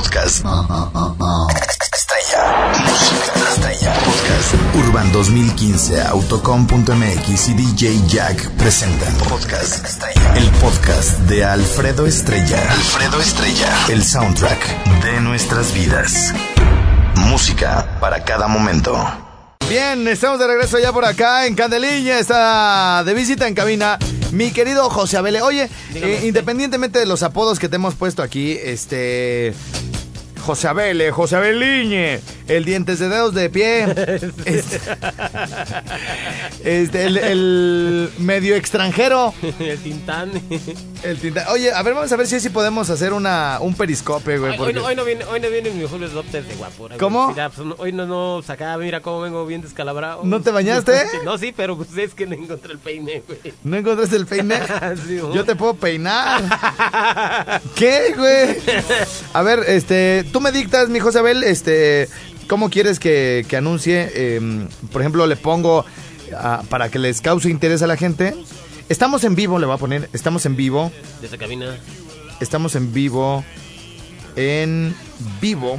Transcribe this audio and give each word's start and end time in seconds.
Podcast. 0.00 0.46
Estrella. 1.92 2.72
Música 2.86 3.32
estrella. 3.52 3.92
Podcast. 3.92 4.54
Urban 4.76 5.12
2015, 5.12 6.00
Autocom.mx 6.00 7.48
y 7.48 7.52
DJ 7.52 8.00
Jack 8.08 8.48
presentan 8.52 9.12
Podcast 9.28 9.84
Estrella. 9.84 10.34
El 10.36 10.48
podcast 10.52 11.18
de 11.28 11.44
Alfredo 11.44 12.06
Estrella. 12.06 12.62
Alfredo 12.72 13.20
Estrella. 13.20 13.68
El 13.90 14.02
soundtrack 14.02 15.02
de 15.04 15.20
nuestras 15.20 15.74
vidas. 15.74 16.32
Música 17.16 17.98
para 18.00 18.24
cada 18.24 18.48
momento. 18.48 18.96
Bien, 19.68 20.08
estamos 20.08 20.38
de 20.38 20.46
regreso 20.46 20.78
ya 20.78 20.94
por 20.94 21.04
acá 21.04 21.46
en 21.46 21.54
Candelilla. 21.54 22.18
Está 22.18 23.04
de 23.04 23.12
visita 23.12 23.46
en 23.46 23.54
cabina 23.54 23.98
mi 24.32 24.50
querido 24.50 24.88
José 24.90 25.16
Abele. 25.16 25.42
Oye, 25.42 25.68
eh, 25.94 26.22
independientemente 26.24 26.98
de 26.98 27.06
los 27.06 27.22
apodos 27.22 27.58
que 27.58 27.68
te 27.68 27.76
hemos 27.76 27.94
puesto 27.94 28.22
aquí, 28.22 28.52
este. 28.52 29.52
José 30.40 30.68
Abele, 30.68 31.10
José 31.12 31.36
Abeliñe, 31.36 32.20
el 32.48 32.64
dientes 32.64 32.98
de 32.98 33.08
dedos 33.08 33.34
de 33.34 33.50
pie, 33.50 33.84
este, 34.46 34.80
este, 36.64 37.04
el, 37.04 37.16
el 37.18 38.10
medio 38.18 38.56
extranjero, 38.56 39.32
el 39.58 39.78
tintán. 39.78 40.30
el 41.02 41.18
tinta- 41.18 41.50
Oye, 41.52 41.72
a 41.72 41.82
ver, 41.82 41.94
vamos 41.94 42.10
a 42.12 42.16
ver 42.16 42.26
si 42.26 42.40
si 42.40 42.48
podemos 42.50 42.90
hacer 42.90 43.12
una, 43.12 43.58
un 43.60 43.74
periscope, 43.74 44.38
güey. 44.38 44.52
Hoy, 44.52 44.56
porque- 44.58 44.68
hoy 44.70 44.74
no, 44.80 44.84
hoy 44.86 44.96
no 44.96 45.04
viene, 45.04 45.24
hoy 45.24 45.40
no 45.40 45.48
viene 45.50 45.70
mi 45.70 45.86
Julio 45.86 46.08
López 46.08 46.46
de 46.48 46.54
guapura. 46.56 46.96
güey. 46.96 46.98
¿Cómo? 46.98 47.28
Mira, 47.28 47.50
pues, 47.50 47.66
no- 47.66 47.74
hoy 47.78 47.92
no, 47.92 48.06
no, 48.06 48.42
sacaba, 48.42 48.76
mira 48.78 49.00
cómo 49.00 49.20
vengo 49.20 49.44
bien 49.46 49.60
descalabrado. 49.62 50.22
¿No 50.24 50.40
te 50.40 50.50
bañaste? 50.50 50.92
No, 51.24 51.36
sí, 51.38 51.52
pero 51.56 51.76
pues 51.76 51.96
es 51.96 52.14
que 52.14 52.26
no 52.26 52.34
encontré 52.34 52.72
el 52.72 52.78
peine, 52.78 53.22
güey. 53.26 53.52
¿No 53.62 53.76
encontraste 53.76 54.16
el 54.16 54.26
peine? 54.26 54.58
Sí. 55.06 55.16
Yo 55.34 55.44
te 55.44 55.54
puedo 55.54 55.74
peinar. 55.74 56.42
¿Qué, 57.74 58.14
güey? 58.16 58.56
A 59.32 59.42
ver, 59.42 59.60
este, 59.68 60.24
tú 60.32 60.40
me 60.40 60.50
dictas, 60.50 60.88
mi 60.88 60.98
José 60.98 61.20
Abel, 61.20 61.44
este, 61.44 62.08
¿cómo 62.48 62.68
quieres 62.68 62.98
que, 62.98 63.46
que 63.48 63.56
anuncie? 63.56 64.10
Eh, 64.12 64.66
por 64.90 65.02
ejemplo, 65.02 65.26
le 65.26 65.36
pongo 65.36 65.84
ah, 66.36 66.62
para 66.68 66.90
que 66.90 66.98
les 66.98 67.20
cause 67.20 67.48
interés 67.48 67.82
a 67.82 67.86
la 67.86 67.96
gente. 67.96 68.34
Estamos 68.88 69.22
en 69.22 69.36
vivo, 69.36 69.60
le 69.60 69.66
voy 69.66 69.76
a 69.76 69.78
poner. 69.78 70.10
Estamos 70.12 70.46
en 70.46 70.56
vivo. 70.56 70.90
De 71.20 71.28
esa 71.28 71.38
cabina. 71.38 71.76
Estamos 72.40 72.74
en 72.74 72.92
vivo. 72.92 73.44
En 74.34 74.96
vivo. 75.40 75.78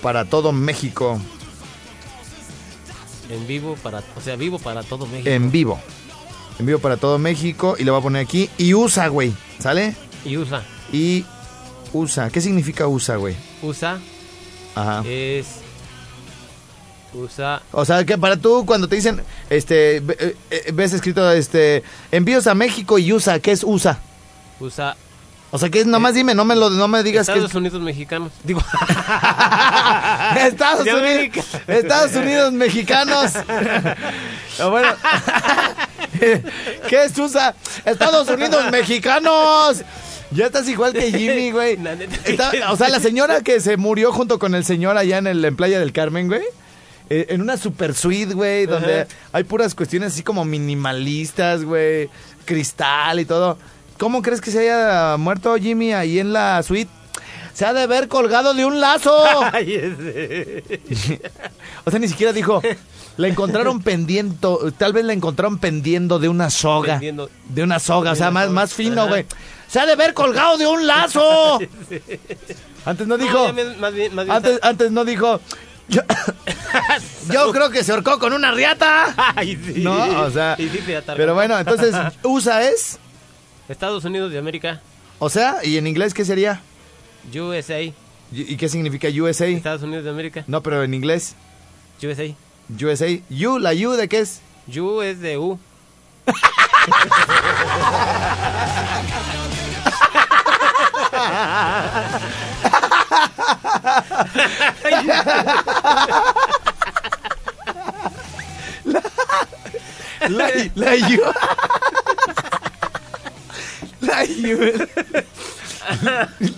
Para 0.00 0.24
todo 0.24 0.50
México. 0.52 1.20
En 3.28 3.46
vivo 3.46 3.76
para, 3.82 4.02
o 4.16 4.20
sea, 4.22 4.36
vivo 4.36 4.58
para 4.58 4.82
todo 4.82 5.06
México. 5.06 5.28
En 5.28 5.50
vivo. 5.50 5.78
En 6.58 6.64
vivo 6.64 6.78
para 6.78 6.96
todo 6.96 7.18
México. 7.18 7.76
Y 7.78 7.84
le 7.84 7.90
voy 7.90 8.00
a 8.00 8.02
poner 8.02 8.24
aquí. 8.24 8.48
Y 8.56 8.72
USA, 8.72 9.08
güey. 9.08 9.34
¿Sale? 9.58 9.94
Y 10.24 10.38
USA. 10.38 10.62
Y 10.90 11.26
USA. 11.94 12.28
¿Qué 12.28 12.40
significa 12.40 12.86
USA, 12.86 13.16
güey? 13.16 13.34
USA 13.62 13.98
Ajá. 14.74 15.02
es. 15.06 15.46
USA. 17.14 17.62
O 17.70 17.84
sea, 17.84 18.04
que 18.04 18.18
para 18.18 18.36
tú 18.36 18.66
cuando 18.66 18.88
te 18.88 18.96
dicen, 18.96 19.22
este, 19.48 19.98
eh, 19.98 20.36
eh, 20.50 20.72
ves 20.74 20.92
escrito, 20.92 21.30
este, 21.30 21.84
envíos 22.10 22.46
a 22.48 22.54
México 22.54 22.98
y 22.98 23.12
USA, 23.12 23.38
¿qué 23.38 23.52
es 23.52 23.62
USA? 23.62 23.98
USA. 24.58 24.96
O 25.52 25.58
sea, 25.58 25.70
que 25.70 25.78
es, 25.78 25.86
nomás 25.86 26.14
dime, 26.14 26.34
no 26.34 26.44
me 26.44 26.56
lo, 26.56 26.68
no 26.68 26.88
me 26.88 27.04
digas 27.04 27.28
que 27.28 27.34
Estados 27.34 27.52
es... 27.52 27.54
Unidos 27.54 27.80
mexicanos. 27.80 28.32
Digo. 28.42 28.60
Estados 30.36 30.80
Unidos, 30.80 30.98
América. 30.98 31.42
Estados 31.68 32.16
Unidos 32.16 32.52
mexicanos. 32.52 33.32
Bueno, 34.70 34.88
¿qué 36.88 37.04
es 37.04 37.18
USA? 37.18 37.54
Estados 37.84 38.28
Unidos 38.28 38.70
mexicanos. 38.70 39.82
Ya 40.34 40.46
estás 40.46 40.68
igual 40.68 40.92
que 40.92 41.10
Jimmy, 41.12 41.50
güey. 41.52 41.76
La 41.76 41.94
neta. 41.94 42.16
Está- 42.24 42.72
o 42.72 42.76
sea, 42.76 42.88
la 42.88 43.00
señora 43.00 43.40
que 43.42 43.60
se 43.60 43.76
murió 43.76 44.12
junto 44.12 44.38
con 44.38 44.54
el 44.54 44.64
señor 44.64 44.96
allá 44.96 45.18
en, 45.18 45.26
el, 45.26 45.44
en 45.44 45.56
Playa 45.56 45.78
del 45.80 45.92
Carmen, 45.92 46.28
güey. 46.28 46.42
eh, 47.10 47.26
en 47.30 47.40
una 47.42 47.56
super 47.56 47.94
suite, 47.94 48.34
güey, 48.34 48.66
donde 48.66 49.06
hay 49.32 49.44
puras 49.44 49.74
cuestiones 49.74 50.12
así 50.12 50.22
como 50.22 50.44
minimalistas, 50.44 51.64
güey. 51.64 52.08
Cristal 52.44 53.20
y 53.20 53.24
todo. 53.24 53.58
¿Cómo 53.98 54.22
crees 54.22 54.40
que 54.40 54.50
se 54.50 54.58
haya 54.60 55.16
muerto 55.18 55.54
Jimmy 55.56 55.92
ahí 55.92 56.18
en 56.18 56.32
la 56.32 56.62
suite? 56.62 56.90
Se 57.54 57.64
ha 57.64 57.72
de 57.72 57.82
haber 57.82 58.08
colgado 58.08 58.52
de 58.54 58.64
un 58.64 58.80
lazo. 58.80 59.14
Ay, 59.52 59.74
ese. 59.74 61.20
O 61.86 61.90
sea, 61.90 62.00
ni 62.00 62.08
siquiera 62.08 62.32
dijo, 62.32 62.62
la 63.18 63.28
encontraron 63.28 63.80
pendiendo, 63.82 64.72
tal 64.76 64.92
vez 64.94 65.04
la 65.04 65.12
encontraron 65.12 65.58
pendiendo 65.58 66.18
de 66.18 66.28
una 66.30 66.48
soga. 66.50 66.94
Pendiendo. 66.94 67.30
De 67.50 67.62
una 67.62 67.78
soga, 67.78 68.12
o 68.12 68.16
sea, 68.16 68.30
más, 68.30 68.48
más 68.50 68.72
fino, 68.72 69.02
Ajá. 69.02 69.10
güey. 69.10 69.26
Se 69.74 69.80
ha 69.80 69.86
de 69.86 69.92
haber 69.94 70.14
colgado 70.14 70.56
de 70.56 70.68
un 70.68 70.86
lazo. 70.86 71.58
Antes 72.84 73.08
no 73.08 73.18
dijo, 73.18 73.32
No, 73.32 73.46
ya 73.48 73.52
me- 73.52 73.64
más 73.74 73.92
bien, 73.92 74.14
más 74.14 74.24
bien 74.24 74.36
antes, 74.36 74.60
antes 74.62 74.92
no 74.92 75.04
dijo, 75.04 75.40
yo, 75.88 76.00
yo 77.32 77.50
creo 77.50 77.70
que 77.70 77.82
se 77.82 77.90
ahorcó 77.90 78.20
con 78.20 78.32
una 78.32 78.52
riata. 78.52 79.12
Ay, 79.34 79.56
sí. 79.56 79.80
No, 79.82 80.22
o 80.22 80.30
sea, 80.30 80.54
sí 80.54 80.70
pero 81.16 81.34
bueno, 81.34 81.58
entonces, 81.58 81.92
USA 82.22 82.62
es, 82.62 83.00
Estados 83.68 84.04
Unidos 84.04 84.30
de 84.30 84.38
América. 84.38 84.80
o 85.18 85.28
sea, 85.28 85.56
y 85.64 85.76
en 85.76 85.88
inglés, 85.88 86.14
¿qué 86.14 86.24
sería? 86.24 86.60
USA. 87.34 87.80
¿Y 88.30 88.56
qué 88.56 88.68
significa 88.68 89.08
USA? 89.08 89.46
Estados 89.46 89.82
Unidos 89.82 90.04
de 90.04 90.10
América. 90.10 90.44
No, 90.46 90.62
pero 90.62 90.84
en 90.84 90.94
inglés, 90.94 91.34
USA. 92.00 92.32
USA. 92.80 93.08
You, 93.28 93.58
la 93.58 93.72
U, 93.72 93.94
¿de 93.94 94.08
qué 94.08 94.20
es? 94.20 94.40
U 94.76 95.02
es 95.02 95.18
de 95.18 95.36
U. 95.36 95.58
La, 110.28 110.50
la 110.74 110.94
U. 110.94 111.20
La 114.00 114.24
U. 114.24 114.58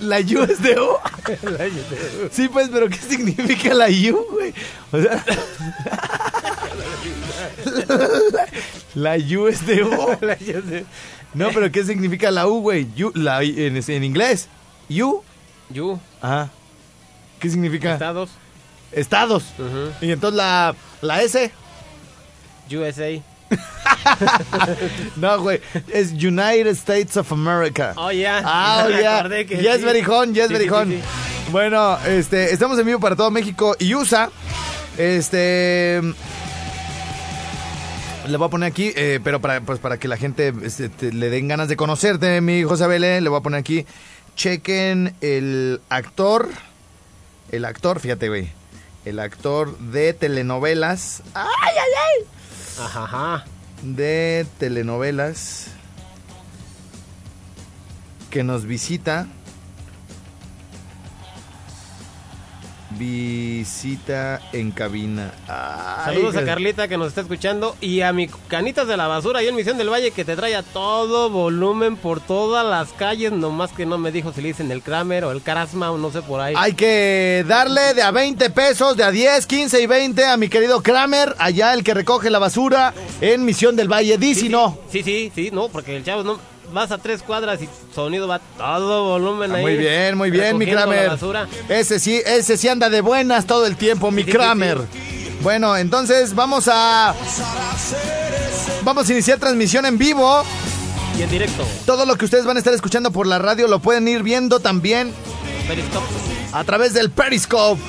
La 0.00 0.20
U 0.20 0.42
es 0.44 0.62
de 0.62 0.80
U. 0.80 0.96
Sí, 2.30 2.48
pues, 2.48 2.68
pero 2.68 2.88
¿qué 2.88 2.98
significa 2.98 3.74
la 3.74 3.88
U, 3.88 4.24
güey? 4.30 4.54
O 4.92 5.00
sea. 5.00 5.24
La, 8.94 9.16
la 9.16 9.16
U 9.36 9.48
es 9.48 9.66
de 9.66 9.82
U. 9.82 10.18
No, 11.36 11.50
pero 11.52 11.70
¿qué 11.70 11.84
significa 11.84 12.30
la 12.30 12.46
U, 12.46 12.60
güey? 12.60 12.86
U, 13.02 13.12
la, 13.14 13.42
en, 13.42 13.76
en 13.76 14.04
inglés. 14.04 14.48
U. 14.90 15.22
U. 15.78 15.98
Ajá. 16.20 16.50
¿Qué 17.38 17.50
significa? 17.50 17.92
Estados. 17.92 18.30
Estados. 18.92 19.44
Y 20.00 20.10
entonces 20.12 20.36
la, 20.36 20.74
la 21.02 21.22
S. 21.22 21.50
USA. 22.70 23.08
No, 25.16 25.40
güey. 25.40 25.60
Es 25.92 26.12
United 26.12 26.66
States 26.68 27.16
of 27.16 27.30
America. 27.32 27.92
Oh, 27.96 28.10
ya. 28.10 28.40
Ah, 28.44 28.86
Me 28.88 29.02
ya. 29.02 29.28
que 29.46 29.56
Yes, 29.58 29.78
sí. 29.78 29.84
Berijón, 29.84 30.34
yes, 30.34 30.46
Sí, 30.48 30.52
Berijón. 30.54 30.90
sí. 30.90 31.00
Bueno, 31.50 31.98
este, 32.06 32.52
estamos 32.52 32.78
en 32.78 32.86
vivo 32.86 33.00
para 33.00 33.14
todo 33.16 33.30
México 33.30 33.74
y 33.78 33.94
USA. 33.94 34.30
Este. 34.98 36.00
Le 38.28 38.36
voy 38.38 38.46
a 38.46 38.50
poner 38.50 38.70
aquí, 38.70 38.92
eh, 38.96 39.20
pero 39.22 39.40
para, 39.40 39.60
pues, 39.60 39.78
para 39.78 39.98
que 39.98 40.08
la 40.08 40.16
gente 40.16 40.52
este, 40.64 40.88
te- 40.88 41.12
le 41.12 41.30
den 41.30 41.46
ganas 41.48 41.68
de 41.68 41.76
conocerte, 41.76 42.40
mi 42.40 42.64
José 42.64 42.84
Abele, 42.84 43.20
le 43.20 43.28
voy 43.28 43.38
a 43.38 43.42
poner 43.42 43.60
aquí. 43.60 43.86
Chequen 44.34 45.14
el 45.20 45.80
actor. 45.88 46.48
El 47.52 47.64
actor, 47.64 48.00
fíjate, 48.00 48.28
güey. 48.28 48.48
El 49.04 49.20
actor 49.20 49.78
de 49.78 50.12
telenovelas. 50.12 51.22
¡Ay, 51.34 51.46
ay, 51.72 51.90
ay! 52.18 52.24
Ajá. 52.84 53.44
de 53.82 54.46
telenovelas 54.58 55.68
que 58.30 58.42
nos 58.42 58.64
visita. 58.64 59.28
Visita 62.98 64.40
en 64.52 64.70
cabina. 64.70 65.32
Ay, 65.48 66.14
Saludos 66.14 66.36
a 66.36 66.44
Carlita 66.44 66.88
que 66.88 66.96
nos 66.96 67.08
está 67.08 67.20
escuchando 67.20 67.76
y 67.80 68.00
a 68.00 68.12
mi 68.12 68.28
Canitas 68.48 68.86
de 68.88 68.96
la 68.96 69.06
Basura 69.06 69.42
y 69.42 69.48
en 69.48 69.54
Misión 69.54 69.78
del 69.78 69.90
Valle 69.90 70.10
que 70.10 70.24
te 70.24 70.36
trae 70.36 70.56
a 70.56 70.62
todo 70.62 71.30
volumen 71.30 71.96
por 71.96 72.20
todas 72.20 72.64
las 72.64 72.92
calles, 72.92 73.32
nomás 73.32 73.72
que 73.72 73.86
no 73.86 73.98
me 73.98 74.12
dijo 74.12 74.32
si 74.32 74.40
le 74.40 74.48
dicen 74.48 74.70
el 74.70 74.82
Kramer 74.82 75.24
o 75.24 75.32
el 75.32 75.42
Karasma 75.42 75.90
o 75.90 75.98
no 75.98 76.10
sé 76.10 76.22
por 76.22 76.40
ahí. 76.40 76.54
Hay 76.56 76.72
que 76.74 77.44
darle 77.46 77.94
de 77.94 78.02
a 78.02 78.10
20 78.10 78.50
pesos, 78.50 78.96
de 78.96 79.04
a 79.04 79.10
10, 79.10 79.46
15 79.46 79.82
y 79.82 79.86
20 79.86 80.24
a 80.24 80.36
mi 80.36 80.48
querido 80.48 80.82
Kramer, 80.82 81.34
allá 81.38 81.74
el 81.74 81.84
que 81.84 81.94
recoge 81.94 82.30
la 82.30 82.38
basura 82.38 82.94
en 83.20 83.44
Misión 83.44 83.76
del 83.76 83.90
Valle. 83.92 84.18
Di 84.18 84.34
sí, 84.34 84.34
si 84.34 84.40
sí, 84.46 84.48
no. 84.48 84.78
Sí, 84.90 85.02
sí, 85.02 85.32
sí, 85.34 85.50
no, 85.52 85.68
porque 85.68 85.96
el 85.96 86.04
chavo 86.04 86.22
no 86.22 86.55
vas 86.72 86.90
a 86.90 86.98
tres 86.98 87.22
cuadras 87.22 87.60
y 87.62 87.68
sonido 87.94 88.28
va 88.28 88.40
todo 88.58 89.04
volumen 89.10 89.52
Ah, 89.52 89.56
ahí. 89.56 89.62
muy 89.62 89.76
bien, 89.76 90.16
muy 90.16 90.30
bien, 90.30 90.58
mi 90.58 90.66
Kramer. 90.66 91.12
Ese 91.68 91.98
sí, 91.98 92.20
ese 92.26 92.56
sí 92.56 92.68
anda 92.68 92.88
de 92.90 93.00
buenas 93.00 93.46
todo 93.46 93.66
el 93.66 93.76
tiempo, 93.76 94.10
mi 94.10 94.22
Sí, 94.22 94.26
sí, 94.26 94.32
sí, 94.32 94.36
Kramer. 94.38 94.78
Bueno, 95.42 95.76
entonces 95.76 96.34
vamos 96.34 96.68
a 96.72 97.14
vamos 98.82 99.08
a 99.08 99.12
iniciar 99.12 99.38
transmisión 99.38 99.86
en 99.86 99.98
vivo. 99.98 100.42
Y 101.18 101.22
en 101.22 101.30
directo. 101.30 101.64
Todo 101.86 102.04
lo 102.04 102.16
que 102.16 102.24
ustedes 102.24 102.44
van 102.44 102.56
a 102.56 102.60
estar 102.60 102.74
escuchando 102.74 103.10
por 103.10 103.26
la 103.26 103.38
radio 103.38 103.68
lo 103.68 103.78
pueden 103.78 104.06
ir 104.08 104.22
viendo 104.22 104.60
también 104.60 105.12
Periscope. 105.66 106.06
a 106.52 106.64
través 106.64 106.92
del 106.94 107.10
Periscope. 107.10 107.80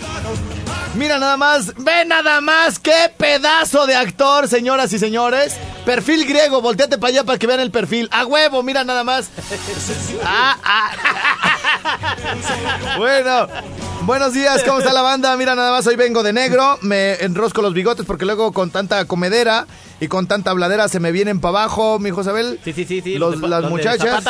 Mira 0.95 1.19
nada 1.19 1.37
más, 1.37 1.73
ve 1.77 2.05
nada 2.05 2.41
más, 2.41 2.79
qué 2.79 3.11
pedazo 3.17 3.85
de 3.85 3.95
actor, 3.95 4.47
señoras 4.47 4.91
y 4.93 4.99
señores. 4.99 5.55
Perfil 5.85 6.25
griego, 6.25 6.59
volteate 6.61 6.97
para 6.97 7.09
allá 7.09 7.23
para 7.23 7.37
que 7.37 7.45
vean 7.45 7.59
el 7.59 7.69
perfil. 7.71 8.09
A 8.11 8.25
huevo, 8.25 8.63
mira 8.63 8.83
nada 8.83 9.03
más. 9.03 9.29
Ah, 10.25 10.57
ah. 10.63 10.91
Bueno, 12.97 13.47
buenos 14.01 14.33
días, 14.33 14.63
¿cómo 14.63 14.79
está 14.79 14.91
la 14.91 15.01
banda? 15.03 15.37
Mira 15.37 15.55
nada 15.55 15.71
más, 15.71 15.85
hoy 15.87 15.95
vengo 15.95 16.23
de 16.23 16.33
negro, 16.33 16.77
me 16.81 17.13
enrosco 17.15 17.61
los 17.61 17.73
bigotes 17.73 18.05
porque 18.05 18.25
luego 18.25 18.51
con 18.51 18.71
tanta 18.71 19.05
comedera 19.05 19.67
y 19.99 20.07
con 20.07 20.27
tanta 20.27 20.51
habladera 20.51 20.87
se 20.89 20.99
me 20.99 21.11
vienen 21.11 21.39
para 21.39 21.59
abajo, 21.59 21.99
mi 21.99 22.09
Josabel. 22.09 22.59
Sí, 22.65 22.73
sí, 22.73 22.85
sí, 22.85 23.01
sí. 23.01 23.17
Los- 23.17 23.39
las 23.39 23.61
los 23.61 23.71
muchachas. 23.71 24.23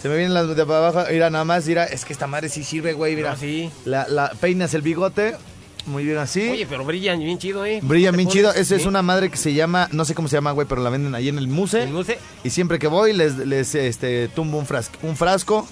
Se 0.00 0.08
me 0.08 0.16
vienen 0.16 0.34
las 0.34 0.54
de 0.56 0.66
para 0.66 0.78
abajo. 0.88 1.06
Mira, 1.10 1.30
nada 1.30 1.44
más, 1.44 1.66
mira, 1.66 1.84
es 1.84 2.04
que 2.04 2.12
esta 2.12 2.26
madre 2.26 2.48
sí 2.48 2.64
sirve, 2.64 2.92
güey, 2.94 3.14
mira. 3.16 3.32
No, 3.32 3.36
sí. 3.38 3.70
La, 3.84 4.06
la 4.08 4.30
peinas 4.40 4.74
el 4.74 4.82
bigote, 4.82 5.36
muy 5.86 6.04
bien 6.04 6.18
así. 6.18 6.48
Oye, 6.48 6.66
pero 6.66 6.84
brillan 6.84 7.18
bien 7.18 7.38
chido, 7.38 7.64
¿eh? 7.64 7.80
Brilla 7.82 8.10
¿Te 8.10 8.16
bien 8.16 8.28
chido. 8.28 8.52
Esa 8.52 8.76
es 8.76 8.86
una 8.86 9.02
madre 9.02 9.30
que 9.30 9.36
se 9.36 9.52
llama, 9.54 9.88
no 9.92 10.04
sé 10.04 10.14
cómo 10.14 10.28
se 10.28 10.36
llama, 10.36 10.52
güey, 10.52 10.66
pero 10.66 10.82
la 10.82 10.90
venden 10.90 11.14
ahí 11.14 11.28
en 11.28 11.38
el 11.38 11.48
Muse. 11.48 11.82
El 11.82 11.90
Muse. 11.90 12.18
Y 12.42 12.50
siempre 12.50 12.78
que 12.78 12.86
voy 12.86 13.12
les, 13.12 13.36
les 13.38 13.74
este, 13.74 14.28
tumbo 14.28 14.58
un 14.58 14.66
frasco, 14.66 14.98
un 15.02 15.16
frasco 15.16 15.66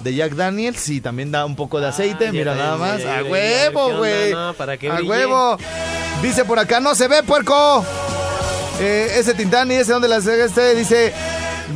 de 0.00 0.14
Jack 0.14 0.34
Daniels 0.34 0.88
y 0.88 1.00
también 1.00 1.30
da 1.30 1.44
un 1.46 1.56
poco 1.56 1.80
de 1.80 1.86
aceite. 1.88 2.28
Ah, 2.28 2.32
Mira 2.32 2.54
ya, 2.54 2.62
nada 2.62 2.76
más. 2.76 3.02
ya, 3.02 3.18
A 3.18 3.22
ya, 3.22 3.30
huevo, 3.30 3.86
¿qué 3.86 3.92
onda, 3.94 3.98
güey. 3.98 4.32
no? 4.32 4.54
Para 4.54 4.76
que 4.76 4.90
A 4.90 4.94
brille. 4.96 5.10
huevo. 5.10 5.56
Dice 6.22 6.44
por 6.44 6.58
acá, 6.58 6.80
no 6.80 6.94
se 6.94 7.08
ve, 7.08 7.22
puerco. 7.22 7.84
Eh, 8.80 9.16
ese 9.18 9.34
Tintán 9.34 9.70
y 9.70 9.74
ese 9.74 9.92
donde 9.92 10.08
la 10.08 10.16
este 10.18 10.74
dice 10.74 11.12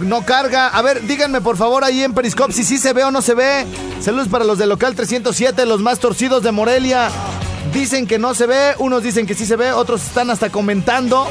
no 0.01 0.23
carga. 0.25 0.69
A 0.69 0.83
ver, 0.83 1.03
díganme 1.07 1.41
por 1.41 1.57
favor 1.57 1.85
ahí 1.85 2.03
en 2.03 2.13
Periscope 2.13 2.53
si 2.53 2.65
sí 2.65 2.79
se 2.79 2.93
ve 2.93 3.05
o 3.05 3.11
no 3.11 3.23
se 3.23 3.35
ve. 3.35 3.65
Saludos 4.01 4.29
para 4.29 4.45
los 4.45 4.59
del 4.59 4.69
local 4.69 4.95
307, 4.95 5.65
los 5.67 5.81
más 5.81 5.99
torcidos 5.99 6.43
de 6.43 6.53
Morelia. 6.53 7.09
Dicen 7.73 8.07
que 8.07 8.19
no 8.19 8.35
se 8.35 8.47
ve, 8.47 8.75
unos 8.79 9.03
dicen 9.03 9.27
que 9.27 9.35
sí 9.35 9.47
se 9.47 9.57
ve, 9.57 9.73
otros 9.73 10.03
están 10.05 10.31
hasta 10.31 10.51
comentando. 10.51 11.27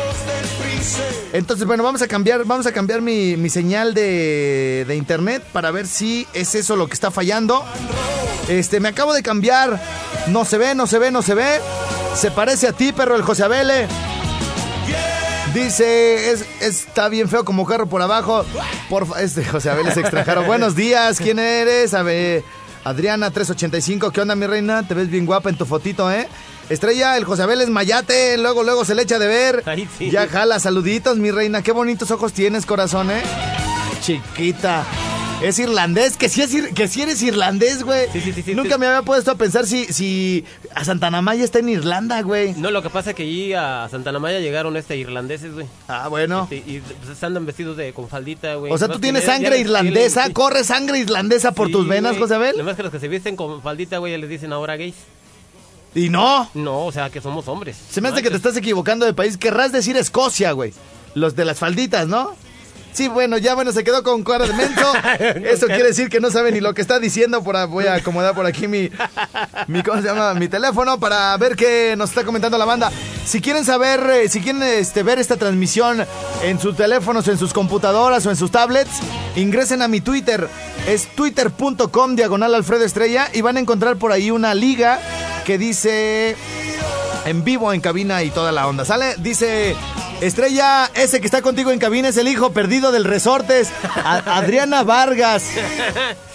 Entonces, 1.34 1.68
bueno, 1.68 1.84
vamos 1.84 2.02
a 2.02 2.08
cambiar, 2.08 2.46
vamos 2.46 2.66
a 2.66 2.72
cambiar 2.72 3.02
mi, 3.02 3.36
mi 3.38 3.50
señal 3.50 3.94
de, 3.94 4.86
de 4.88 4.96
internet 4.96 5.44
para 5.52 5.72
ver 5.72 5.88
si 5.88 6.28
es 6.34 6.56
eso 6.56 6.76
lo 6.76 6.88
que 6.88 6.94
está 6.94 7.12
fallando. 7.12 7.66
Este, 8.48 8.80
me 8.80 8.90
acabo 8.90 9.14
de 9.14 9.24
cambiar. 9.24 9.82
No 10.28 10.46
se 10.46 10.58
ve, 10.58 10.76
no 10.76 10.88
se 10.88 11.00
ve, 11.00 11.12
no 11.12 11.22
se 11.22 11.34
ve. 11.34 11.60
Se 12.16 12.32
parece 12.32 12.68
a 12.68 12.74
ti, 12.74 12.94
perro, 12.94 13.16
el 13.16 13.22
José 13.22 13.44
Abele. 13.44 13.88
Dice, 15.54 16.32
es, 16.32 16.46
está 16.62 17.10
bien 17.10 17.30
feo 17.30 17.44
como 17.44 17.66
carro 17.66 17.88
por 17.88 18.02
abajo. 18.02 18.46
Por 18.90 19.08
este 19.20 19.44
José 19.44 19.70
Abel 19.70 19.88
es 19.88 19.98
extranjero. 19.98 20.44
Buenos 20.46 20.76
días, 20.76 21.18
¿quién 21.20 21.40
eres? 21.40 21.94
A 21.94 22.04
ver, 22.04 22.44
Adriana 22.88 23.32
385, 23.32 24.12
¿qué 24.12 24.22
onda 24.22 24.34
mi 24.36 24.48
reina? 24.48 24.88
Te 24.88 24.94
ves 24.94 25.10
bien 25.10 25.26
guapa 25.26 25.50
en 25.50 25.58
tu 25.58 25.66
fotito, 25.66 26.10
¿eh? 26.10 26.26
Estrella, 26.70 27.18
el 27.18 27.26
José 27.26 27.44
Abel 27.44 27.60
es 27.60 27.68
mayate, 27.68 28.38
luego, 28.38 28.64
luego 28.64 28.86
se 28.86 28.96
le 28.96 29.02
echa 29.02 29.20
de 29.20 29.28
ver. 29.28 29.64
Ay, 29.66 29.90
sí. 29.98 30.10
Ya 30.10 30.26
jala, 30.28 30.58
saluditos, 30.58 31.18
mi 31.18 31.30
reina. 31.30 31.62
Qué 31.62 31.74
bonitos 31.74 32.12
ojos 32.12 32.32
tienes, 32.32 32.66
corazón, 32.66 33.12
¿eh? 33.12 33.22
Chiquita. 34.02 34.86
Es 35.42 35.60
irlandés, 35.60 36.18
que 36.18 36.30
sí, 36.30 36.42
es 36.42 36.52
ir- 36.54 36.74
que 36.74 36.88
sí 36.88 37.04
eres 37.04 37.22
irlandés, 37.22 37.84
güey. 37.84 38.08
Sí, 38.12 38.22
sí, 38.22 38.34
sí, 38.42 38.56
Nunca 38.56 38.80
me 38.80 38.88
había 38.88 39.04
puesto 39.04 39.30
a 39.30 39.36
pensar 39.36 39.68
si, 39.68 39.86
si 39.86 40.44
a 40.74 40.84
Santana 40.84 41.22
Maya 41.22 41.44
está 41.44 41.60
en 41.60 41.70
Irlanda, 41.70 42.20
güey. 42.24 42.54
No, 42.56 42.72
lo 42.72 42.82
que 42.82 42.90
pasa 42.90 43.12
es 43.12 43.16
que 43.16 43.22
allí 43.22 43.54
a 43.54 43.88
Santana 43.92 44.18
Maya 44.18 44.40
llegaron 44.40 44.76
este 44.78 44.98
irlandeses, 44.98 45.54
güey. 45.54 45.68
Ah, 45.88 46.08
bueno. 46.08 46.48
Este, 46.50 46.56
y 46.70 46.82
pues, 47.06 47.24
andan 47.24 47.46
vestidos 47.46 47.78
de 47.78 47.94
con 47.94 48.10
faldita, 48.10 48.56
güey. 48.56 48.74
O 48.74 48.78
sea, 48.80 48.88
tú 48.88 49.00
tienes 49.00 49.26
sangre 49.26 49.60
irlandesa, 49.60 50.28
corre 50.34 50.64
sangre 50.64 50.98
irlandesa 50.98 51.52
por 51.52 51.70
tus 51.70 51.88
venas, 51.88 52.14
güey. 52.14 52.22
José 52.24 52.34
Abel. 52.36 52.56
Además 52.56 52.76
que 52.76 52.84
los 52.84 52.92
que 52.92 53.00
se 53.00 53.08
visten 53.08 53.36
con 53.36 53.62
faldita, 53.62 54.00
güey, 54.00 54.14
ya 54.14 54.18
les 54.18 54.30
dicen 54.30 54.52
ahora 54.54 54.76
gays. 54.76 54.96
Y 55.94 56.10
no, 56.10 56.50
No, 56.56 56.86
o 56.86 56.92
sea, 56.92 57.10
que 57.12 57.22
somos 57.22 57.48
hombres. 57.48 57.78
se 57.90 58.02
me 58.02 58.10
hace 58.10 58.24
que 58.24 58.30
te 58.32 58.36
estás 58.38 58.58
equivocando 58.58 59.06
de 59.06 59.14
país. 59.14 59.38
Querrás 59.38 59.72
decir 59.72 59.98
Escocia, 59.98 60.52
güey. 60.54 60.74
Los 61.14 61.36
de 61.36 61.46
las 61.46 61.60
falditas, 61.60 62.08
¿no? 62.08 62.36
Sí, 62.98 63.10
bueno, 63.10 63.38
ya 63.38 63.54
bueno, 63.54 63.72
se 63.72 63.84
quedó 63.84 64.02
con 64.02 64.24
cara 64.24 64.48
de 64.48 64.54
menso. 64.54 64.92
Eso 65.44 65.68
quiere 65.68 65.84
decir 65.84 66.10
que 66.10 66.20
no 66.20 66.32
sabe 66.32 66.52
ni 66.52 66.62
lo 66.62 66.74
que 66.74 66.82
está 66.82 66.98
diciendo. 66.98 67.44
Por, 67.44 67.68
voy 67.68 67.86
a 67.86 67.94
acomodar 67.94 68.34
por 68.34 68.48
aquí 68.48 68.68
mi, 68.68 68.90
mi, 69.68 69.84
¿cómo 69.84 70.02
se 70.02 70.08
llama? 70.08 70.34
Mi 70.34 70.48
teléfono 70.48 71.00
para 71.00 71.38
ver 71.38 71.56
qué 71.56 71.94
nos 71.96 72.10
está 72.10 72.24
comentando 72.24 72.58
la 72.58 72.66
banda. 72.66 72.92
Si 73.24 73.40
quieren 73.40 73.66
saber, 73.66 74.00
eh, 74.10 74.30
si 74.30 74.42
quieren 74.42 74.64
este, 74.64 75.04
ver 75.04 75.20
esta 75.20 75.38
transmisión 75.38 76.08
en 76.42 76.60
sus 76.60 76.76
teléfonos, 76.76 77.28
en 77.28 77.38
sus 77.38 77.54
computadoras 77.54 78.26
o 78.26 78.32
en 78.32 78.36
sus 78.36 78.50
tablets, 78.50 78.98
ingresen 79.36 79.84
a 79.84 79.88
mi 79.88 80.02
Twitter. 80.02 80.50
Es 80.88 81.06
twitter.com 81.16 82.16
diagonal 82.16 82.56
Alfredo 82.56 82.84
Estrella 82.84 83.30
y 83.32 83.42
van 83.42 83.58
a 83.58 83.60
encontrar 83.60 83.98
por 83.98 84.12
ahí 84.12 84.32
una 84.32 84.56
liga 84.56 85.00
que 85.46 85.60
dice 85.60 86.36
en 87.26 87.44
vivo, 87.44 87.72
en 87.74 87.80
cabina 87.80 88.24
y 88.24 88.32
toda 88.32 88.52
la 88.52 88.66
onda. 88.66 88.86
¿Sale? 88.86 89.14
Dice 89.20 89.76
Estrella, 90.22 90.90
ese 90.96 91.20
que 91.20 91.28
está 91.28 91.42
contigo 91.44 91.70
en 91.72 91.78
cabina 91.80 92.08
es 92.10 92.18
el 92.18 92.28
hijo 92.28 92.52
perdido 92.52 92.92
del 92.92 93.04
Resortes. 93.04 93.70
A- 94.04 94.38
Adriana 94.38 94.84
Vargas. 94.84 95.44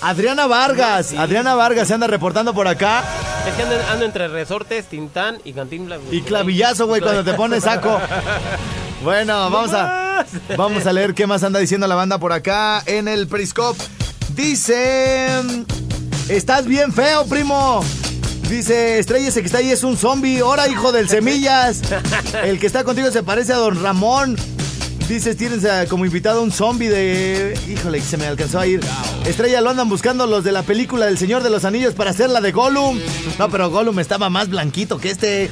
Adriana 0.00 0.46
Vargas. 0.46 1.12
Adriana 1.14 1.54
Vargas 1.56 1.88
se 1.88 1.94
anda 1.94 2.06
reportando 2.06 2.54
por 2.54 2.68
acá. 2.68 3.02
Es 3.46 3.54
que 3.54 3.62
ando, 3.62 3.74
ando 3.90 4.04
entre 4.04 4.28
resortes, 4.28 4.86
Tintán 4.86 5.38
y 5.44 5.52
Cantinflas. 5.52 5.98
Y 6.12 6.22
clavillazo, 6.22 6.86
güey, 6.86 7.00
cuando 7.00 7.24
te 7.24 7.34
pones 7.34 7.64
saco. 7.64 8.00
Bueno, 9.02 9.50
vamos 9.50 9.72
a, 9.74 10.24
vamos 10.56 10.86
a 10.86 10.92
leer 10.92 11.12
qué 11.12 11.26
más 11.26 11.42
anda 11.42 11.58
diciendo 11.58 11.88
la 11.88 11.96
banda 11.96 12.18
por 12.18 12.32
acá 12.32 12.82
en 12.86 13.08
el 13.08 13.26
Periscope. 13.26 13.82
Dice... 14.34 15.40
Estás 16.28 16.66
bien 16.66 16.92
feo, 16.92 17.26
primo. 17.26 17.84
Dice, 18.52 18.98
Estrella, 18.98 19.28
ese 19.28 19.40
que 19.40 19.46
está 19.46 19.58
ahí 19.58 19.70
es 19.70 19.82
un 19.82 19.96
zombie. 19.96 20.40
Ahora, 20.40 20.68
hijo 20.68 20.92
del 20.92 21.08
Semillas. 21.08 21.80
El 22.44 22.60
que 22.60 22.66
está 22.66 22.84
contigo 22.84 23.10
se 23.10 23.22
parece 23.22 23.54
a 23.54 23.56
Don 23.56 23.82
Ramón. 23.82 24.36
Dices, 25.08 25.38
tienes 25.38 25.66
como 25.88 26.04
invitado 26.04 26.42
un 26.42 26.52
zombie 26.52 26.90
de... 26.90 27.58
Híjole, 27.66 28.02
se 28.02 28.18
me 28.18 28.26
alcanzó 28.26 28.60
a 28.60 28.66
ir. 28.66 28.80
Estrella, 29.24 29.62
lo 29.62 29.70
andan 29.70 29.88
buscando 29.88 30.26
los 30.26 30.44
de 30.44 30.52
la 30.52 30.64
película 30.64 31.06
del 31.06 31.16
Señor 31.16 31.42
de 31.42 31.48
los 31.48 31.64
Anillos 31.64 31.94
para 31.94 32.10
hacer 32.10 32.28
la 32.28 32.42
de 32.42 32.52
Gollum. 32.52 33.00
No, 33.38 33.48
pero 33.48 33.70
Gollum 33.70 33.98
estaba 34.00 34.28
más 34.28 34.50
blanquito 34.50 34.98
que 34.98 35.08
este. 35.12 35.48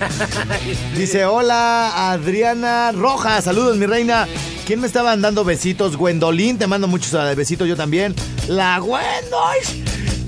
Dice, 0.95 1.25
hola, 1.25 2.13
Adriana 2.13 2.93
Rojas. 2.93 3.45
Saludos, 3.45 3.79
mi 3.79 3.87
reina. 3.87 4.29
¿Quién 4.67 4.79
me 4.79 4.87
estaba 4.87 5.17
dando 5.17 5.43
besitos? 5.43 5.97
Gwendolyn, 5.97 6.59
te 6.59 6.67
mando 6.67 6.87
muchos 6.87 7.15
eh, 7.15 7.35
besitos 7.35 7.67
yo 7.67 7.77
también. 7.77 8.15
La 8.47 8.79
Gwendolyn. 8.79 9.87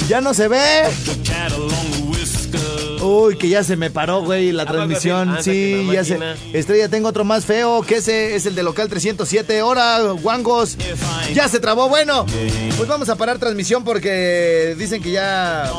Ya 0.09 0.23
no 0.23 0.33
se 0.33 0.49
ve. 0.49 0.89
Uy, 3.13 3.37
que 3.37 3.49
ya 3.49 3.63
se 3.63 3.77
me 3.77 3.91
paró, 3.91 4.23
güey, 4.23 4.53
la 4.53 4.63
¿A 4.63 4.67
poco 4.67 4.77
transmisión. 4.79 5.29
sí? 5.29 5.39
Ah, 5.39 5.43
Sí, 5.43 5.91
ya 5.93 6.05
se. 6.05 6.19
Estrella, 6.59 6.89
tengo 6.89 7.09
otro 7.09 7.25
más 7.25 7.45
feo, 7.45 7.83
que 7.83 7.97
ese 7.97 8.35
es 8.35 8.47
el 8.47 8.55
de 8.55 8.63
local 8.63 8.89
307. 8.89 9.61
Ahora, 9.61 9.99
guangos. 10.23 10.77
Ya 11.35 11.49
se 11.49 11.61
trabó. 11.61 11.89
Bueno, 11.89 12.25
pues 12.77 12.89
vamos 12.89 13.09
a 13.09 13.17
parar 13.17 13.39
transmisión 13.39 13.85
porque 13.85 14.75
dicen 14.79 15.03
que 15.03 15.11
ya, 15.11 15.71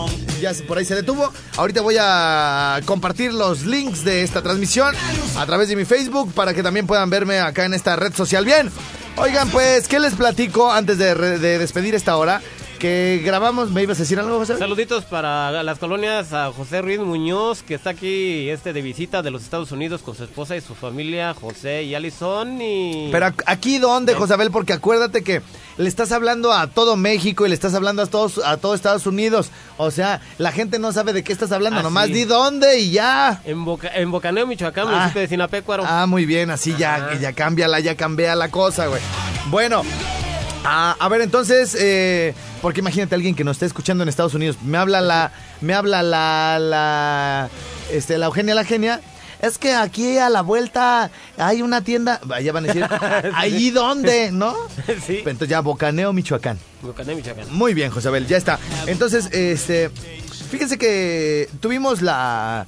ya 0.42 0.52
por 0.68 0.78
ahí 0.78 0.86
se 0.86 0.96
detuvo. 0.96 1.32
Ahorita 1.58 1.82
voy 1.82 1.96
a 2.00 2.80
compartir 2.86 3.34
los 3.34 3.66
links 3.66 4.04
de 4.04 4.24
esta 4.24 4.42
transmisión 4.42 4.94
a 5.38 5.46
través 5.46 5.70
de 5.70 5.76
mi 5.76 5.86
Facebook 5.86 6.32
para 6.34 6.54
que 6.54 6.62
también 6.64 6.86
puedan 6.88 7.10
verme 7.10 7.40
acá 7.40 7.66
en 7.66 7.74
esta 7.74 7.96
red 7.96 8.14
social. 8.14 8.46
Bien, 8.46 8.70
oigan, 9.18 9.50
pues, 9.50 9.88
¿qué 9.88 10.00
les 10.00 10.14
platico 10.14 10.72
antes 10.72 10.98
de, 10.98 11.16
de 11.40 11.58
despedir 11.58 11.96
esta 11.96 12.16
hora? 12.18 12.42
Que 12.84 13.22
grabamos, 13.24 13.72
¿me 13.72 13.82
ibas 13.82 13.96
a 13.98 14.02
decir 14.02 14.20
algo, 14.20 14.38
José? 14.40 14.58
Saluditos 14.58 15.06
para 15.06 15.64
las 15.64 15.80
colonias 15.80 16.34
a 16.34 16.52
José 16.52 16.82
Ruiz 16.82 17.00
Muñoz, 17.00 17.64
que 17.64 17.76
está 17.76 17.92
aquí 17.92 18.50
este 18.50 18.74
de 18.74 18.82
visita 18.82 19.22
de 19.22 19.32
los 19.32 19.42
Estados 19.42 19.72
Unidos 19.72 20.02
con 20.02 20.16
su 20.18 20.26
esposa 20.26 20.58
y 20.58 20.60
su 20.60 20.76
familia, 20.76 21.34
José 21.34 21.84
y 21.84 21.96
Alison. 21.96 22.62
Y... 22.62 23.08
Pero 23.10 23.28
aquí 23.46 23.78
dónde, 23.78 24.16
Josabel, 24.16 24.52
porque 24.52 24.74
acuérdate 24.74 25.24
que 25.24 25.42
le 25.78 25.88
estás 25.88 26.12
hablando 26.12 26.52
a 26.52 26.68
todo 26.68 26.98
México 26.98 27.46
y 27.46 27.50
le 27.50 27.56
estás 27.56 27.74
hablando 27.74 28.02
a 28.02 28.06
todos 28.08 28.40
a 28.44 28.58
todo 28.58 28.76
Estados 28.76 29.08
Unidos. 29.08 29.50
O 29.78 29.90
sea, 29.90 30.20
la 30.38 30.52
gente 30.52 30.78
no 30.78 30.92
sabe 30.92 31.14
de 31.14 31.24
qué 31.24 31.32
estás 31.32 31.54
hablando, 31.54 31.80
Ah, 31.80 31.84
nomás 31.84 32.10
di 32.10 32.26
dónde 32.26 32.80
y 32.80 32.92
ya. 32.92 33.42
En, 33.46 33.64
Boca- 33.64 33.92
en 33.96 34.12
Bocaneo, 34.12 34.46
Michoacán, 34.46 34.90
Ah. 34.90 34.92
municipio 34.92 35.22
de 35.22 35.28
Sinapecuaro. 35.30 35.84
Ah, 35.88 36.06
muy 36.06 36.26
bien, 36.26 36.52
así 36.52 36.76
ya, 36.78 36.96
Ajá. 36.96 37.14
ya 37.18 37.32
cambia 37.32 37.70
la, 37.70 37.80
ya 37.80 37.96
cambia 37.96 38.36
la 38.36 38.50
cosa, 38.52 38.88
güey. 38.88 39.02
Bueno, 39.46 39.84
a, 40.66 40.98
a 41.00 41.08
ver, 41.08 41.22
entonces, 41.22 41.78
eh, 41.80 42.34
porque 42.64 42.80
imagínate 42.80 43.14
alguien 43.14 43.36
que 43.36 43.44
nos 43.44 43.58
esté 43.58 43.66
escuchando 43.66 44.04
en 44.04 44.10
Estados 44.10 44.36
Unidos, 44.36 44.56
me 44.64 44.78
habla 44.78 45.02
la, 45.02 45.34
me 45.60 45.74
habla 45.74 46.02
la, 46.02 46.58
la, 46.62 47.50
este, 47.92 48.18
la 48.18 48.28
Eugenia 48.28 48.56
la 48.56 48.64
genia. 48.64 49.02
Es 49.42 49.58
que 49.58 49.74
aquí 49.74 50.18
a 50.18 50.30
la 50.30 50.42
vuelta 50.42 51.12
hay 51.36 51.62
una 51.62 51.82
tienda, 51.82 52.22
ya 52.42 52.54
van 52.54 52.64
a 52.64 52.68
decir, 52.68 52.88
¿allí 53.36 53.70
dónde? 53.70 54.32
¿No? 54.32 54.56
sí, 55.06 55.18
Entonces 55.18 55.50
ya, 55.50 55.60
Bocaneo, 55.60 56.14
Michoacán. 56.14 56.58
Bocaneo, 56.82 57.18
Michoacán. 57.18 57.48
Muy 57.52 57.74
bien, 57.74 57.92
Josabel, 57.92 58.28
ya 58.28 58.38
está. 58.38 58.58
Entonces, 58.88 59.28
este, 59.34 59.90
fíjense 60.50 60.78
que 60.78 61.50
tuvimos 61.60 62.02
la 62.02 62.66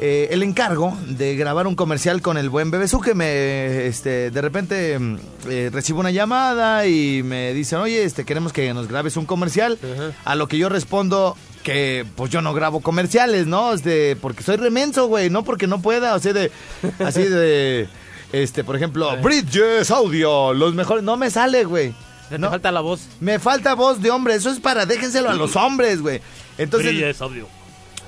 eh, 0.00 0.28
el 0.30 0.42
encargo 0.42 0.96
de 1.06 1.36
grabar 1.36 1.66
un 1.66 1.74
comercial 1.74 2.20
con 2.20 2.36
el 2.36 2.50
buen 2.50 2.70
Bebesú 2.70 3.00
que 3.00 3.14
me, 3.14 3.86
este, 3.86 4.30
de 4.30 4.40
repente 4.42 4.98
mm, 4.98 5.16
eh, 5.48 5.70
recibo 5.72 6.00
una 6.00 6.10
llamada 6.10 6.86
y 6.86 7.22
me 7.22 7.54
dicen, 7.54 7.78
oye, 7.78 8.04
este, 8.04 8.24
queremos 8.24 8.52
que 8.52 8.72
nos 8.74 8.88
grabes 8.88 9.16
un 9.16 9.24
comercial. 9.24 9.78
A 10.24 10.34
lo 10.34 10.48
que 10.48 10.58
yo 10.58 10.68
respondo, 10.68 11.36
que 11.62 12.04
pues 12.14 12.30
yo 12.30 12.42
no 12.42 12.52
grabo 12.52 12.80
comerciales, 12.80 13.46
¿no? 13.46 13.72
Este, 13.72 14.16
porque 14.16 14.42
soy 14.42 14.56
remenso, 14.56 15.06
güey, 15.06 15.30
no 15.30 15.44
porque 15.44 15.66
no 15.66 15.80
pueda, 15.80 16.14
o 16.14 16.18
sea, 16.18 16.34
de, 16.34 16.52
así 16.98 17.22
de, 17.22 17.88
este, 18.32 18.64
por 18.64 18.76
ejemplo, 18.76 19.16
Bridges 19.22 19.90
Audio, 19.90 20.52
los 20.52 20.74
mejores, 20.74 21.04
no 21.04 21.16
me 21.16 21.30
sale, 21.30 21.64
güey. 21.64 21.94
No, 22.38 22.50
falta 22.50 22.72
la 22.72 22.80
voz. 22.80 23.08
me 23.20 23.38
falta 23.38 23.74
voz 23.74 24.02
de 24.02 24.10
hombre, 24.10 24.34
eso 24.34 24.50
es 24.50 24.60
para, 24.60 24.84
déjenselo 24.84 25.30
a 25.30 25.34
los 25.36 25.56
hombres, 25.56 26.02
güey. 26.02 26.20
Entonces, 26.58 26.90
Brilles, 26.90 27.20
audio. 27.22 27.46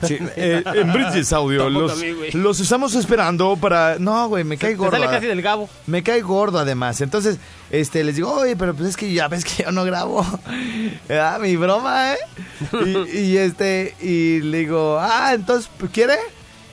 Sí, 0.06 0.18
eh, 0.36 0.62
en 0.74 0.92
Bridges 0.92 1.32
Audio 1.32 1.68
los, 1.68 2.02
los 2.34 2.60
estamos 2.60 2.94
esperando 2.94 3.56
para... 3.56 3.98
No, 3.98 4.28
güey, 4.28 4.44
me 4.44 4.56
cae 4.56 4.74
gordo. 4.74 4.92
sale 4.92 5.06
casi 5.06 5.26
del 5.26 5.42
gabo. 5.42 5.68
Me 5.86 6.02
cae 6.02 6.20
gordo 6.20 6.58
además. 6.58 7.00
Entonces, 7.00 7.38
este, 7.70 8.04
les 8.04 8.16
digo, 8.16 8.32
oye, 8.32 8.56
pero 8.56 8.74
pues 8.74 8.90
es 8.90 8.96
que 8.96 9.12
ya 9.12 9.28
ves 9.28 9.44
que 9.44 9.64
yo 9.64 9.72
no 9.72 9.84
grabo. 9.84 10.24
Ah, 11.10 11.38
mi 11.40 11.56
broma, 11.56 12.12
¿eh? 12.12 12.18
Y, 13.12 13.18
y, 13.18 13.36
este, 13.38 13.94
y 14.00 14.40
le 14.40 14.58
digo, 14.58 14.98
ah, 15.00 15.32
entonces, 15.34 15.70
pues, 15.78 15.90
¿quiere? 15.90 16.16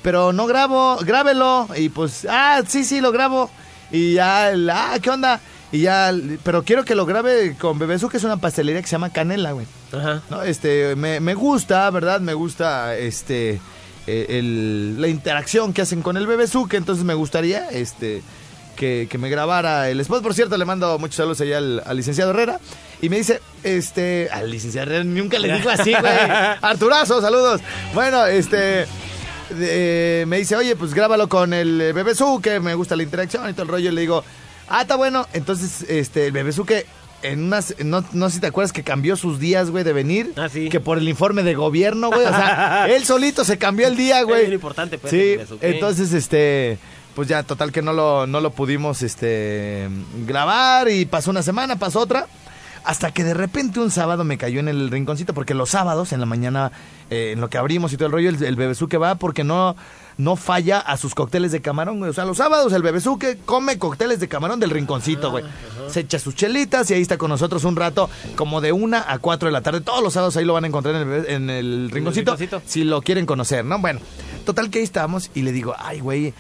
Pero 0.02 0.34
no 0.34 0.46
grabo, 0.46 0.98
grábelo. 0.98 1.68
Y 1.76 1.90
pues, 1.90 2.28
ah, 2.30 2.62
sí, 2.68 2.84
sí, 2.84 3.02
lo 3.02 3.12
grabo. 3.12 3.50
Y 3.92 4.14
ya, 4.14 4.54
ah, 4.72 4.98
¿qué 5.02 5.10
onda? 5.10 5.40
Y 5.72 5.82
ya, 5.82 6.14
pero 6.44 6.64
quiero 6.64 6.86
que 6.86 6.96
lo 6.96 7.06
grabe 7.06 7.56
con 7.60 7.78
Bebesu, 7.80 8.08
que 8.08 8.18
es 8.18 8.24
una 8.24 8.38
pastelería 8.38 8.82
que 8.82 8.88
se 8.88 8.94
llama 8.94 9.12
Canela, 9.12 9.52
güey. 9.52 9.66
Ajá. 9.92 10.22
¿no? 10.30 10.42
Este, 10.44 10.96
me, 10.96 11.20
me 11.20 11.34
gusta, 11.34 11.90
¿verdad? 11.90 12.22
Me 12.22 12.34
gusta 12.34 12.96
este 12.96 13.60
eh, 14.08 14.26
el- 14.30 15.02
la 15.02 15.08
interacción 15.08 15.74
que 15.74 15.82
hacen 15.82 16.02
con 16.02 16.16
el 16.18 16.28
Bebezuque, 16.28 16.78
entonces 16.78 17.04
me 17.04 17.14
gustaría 17.16 17.68
este 17.70 18.22
que, 18.76 19.08
que 19.10 19.18
me 19.18 19.30
grabara 19.30 19.90
el 19.90 20.00
spot. 20.02 20.22
Por 20.22 20.34
cierto, 20.34 20.56
le 20.58 20.66
mando 20.66 20.98
muchos 21.00 21.16
saludos 21.16 21.42
allá 21.42 21.58
al, 21.58 21.82
al 21.86 21.98
licenciado 21.98 22.32
Herrera. 22.32 22.60
Y 23.02 23.10
me 23.10 23.18
dice, 23.18 23.42
este, 23.64 24.30
al 24.32 24.50
licenciado 24.52 24.88
Herrera, 24.88 25.04
nunca 25.04 25.40
le 25.40 25.52
dijo 25.52 25.70
así, 25.70 25.94
güey. 25.94 26.14
Arturazo, 26.62 27.22
saludos. 27.22 27.62
Bueno, 27.94 28.26
este, 28.28 28.86
de- 29.50 30.26
me 30.28 30.38
dice, 30.38 30.56
oye, 30.56 30.76
pues 30.76 30.94
grábalo 30.94 31.28
con 31.30 31.54
el 31.54 31.92
Bebezuque, 31.94 32.60
me 32.60 32.76
gusta 32.76 32.96
la 32.96 33.04
interacción 33.04 33.50
y 33.50 33.54
todo 33.54 33.64
el 33.64 33.70
rollo. 33.70 33.90
Y 33.92 33.96
le 33.96 34.02
digo, 34.02 34.24
ah, 34.70 34.82
está 34.82 34.96
bueno. 34.96 35.28
Entonces, 35.34 35.84
este, 35.90 36.28
el 36.28 36.32
Bebezuque, 36.32 36.86
en 37.22 37.44
unas, 37.46 37.76
no, 37.84 38.04
no 38.14 38.30
sé 38.30 38.36
si 38.36 38.42
te 38.42 38.48
acuerdas 38.48 38.72
que 38.72 38.84
cambió 38.84 39.16
sus 39.16 39.40
días, 39.40 39.70
güey, 39.72 39.84
de 39.84 39.94
venir. 39.94 40.34
Ah, 40.36 40.48
sí. 40.50 40.70
Que 40.70 40.80
por 40.80 40.98
el 40.98 41.08
informe 41.10 41.44
de 41.44 41.56
gobierno, 41.56 42.10
güey. 42.10 42.26
O 42.26 42.30
sea, 42.30 42.86
él 42.90 43.06
solito 43.06 43.44
se 43.44 43.58
cambió 43.58 43.88
el 43.88 43.96
día, 43.98 44.20
Es 44.20 44.26
güey. 44.26 44.42
bien 44.42 44.54
importante, 44.54 44.98
pues, 44.98 45.12
Sí, 45.12 45.38
entonces, 45.62 46.14
este, 46.14 46.78
pues 47.16 47.28
ya, 47.28 47.44
total 47.44 47.72
que 47.72 47.82
no 47.82 47.94
lo, 47.94 48.28
no 48.28 48.42
lo 48.42 48.52
pudimos, 48.52 49.02
este, 49.02 49.88
grabar 50.28 50.90
y 50.90 51.06
pasó 51.06 51.32
una 51.32 51.42
semana, 51.42 51.78
pasó 51.78 52.00
otra. 52.00 52.28
Hasta 52.84 53.10
que 53.12 53.24
de 53.24 53.34
repente 53.34 53.80
un 53.80 53.90
sábado 53.90 54.24
me 54.24 54.38
cayó 54.38 54.60
en 54.60 54.68
el 54.68 54.92
rinconcito, 54.92 55.34
porque 55.34 55.56
los 55.56 55.72
sábados 55.72 56.14
en 56.14 56.20
la 56.20 56.28
mañana, 56.28 56.72
eh, 57.10 57.32
en 57.34 57.42
lo 57.42 57.50
que 57.50 57.58
abrimos 57.58 57.92
y 57.92 57.98
todo 57.98 58.06
el 58.06 58.12
rollo, 58.12 58.30
el, 58.30 58.44
el 58.44 58.56
bebezuque 58.56 58.98
va 58.98 59.16
porque 59.16 59.44
no, 59.44 59.76
no 60.18 60.36
falla 60.38 60.80
a 60.80 60.96
sus 60.98 61.14
cócteles 61.14 61.52
de 61.52 61.62
camarón, 61.62 62.00
güey. 62.00 62.10
O 62.10 62.14
sea, 62.14 62.26
los 62.26 62.38
sábados 62.38 62.72
el 62.74 62.82
bebezuque 62.82 63.38
come 63.46 63.78
cócteles 63.78 64.20
de 64.20 64.28
camarón 64.28 64.60
del 64.60 64.70
rinconcito, 64.70 65.30
güey. 65.32 65.44
Se 65.90 66.00
echa 66.02 66.20
sus 66.20 66.36
chelitas 66.36 66.90
y 66.90 66.94
ahí 66.94 67.02
está 67.02 67.18
con 67.18 67.30
nosotros 67.30 67.64
un 67.66 67.76
rato, 67.76 68.10
como 68.36 68.62
de 68.62 68.72
una 68.72 69.12
a 69.12 69.20
cuatro 69.20 69.48
de 69.48 69.52
la 69.52 69.62
tarde. 69.62 69.82
Todos 69.82 70.02
los 70.02 70.14
sábados 70.14 70.38
ahí 70.38 70.46
lo 70.46 70.54
van 70.54 70.64
a 70.64 70.68
encontrar 70.68 70.96
en 70.96 71.12
el, 71.12 71.26
en 71.28 71.50
el 71.50 71.90
rinconcito, 71.92 72.36
rinconcito. 72.36 72.62
si 72.66 72.84
lo 72.86 73.02
quieren 73.02 73.26
conocer, 73.26 73.66
¿no? 73.66 73.78
Bueno, 73.80 74.00
total 74.46 74.70
que 74.70 74.80
ahí 74.80 74.84
estamos 74.86 75.32
y 75.36 75.42
le 75.42 75.52
digo, 75.52 75.76
ay, 75.78 76.00
güey, 76.00 76.34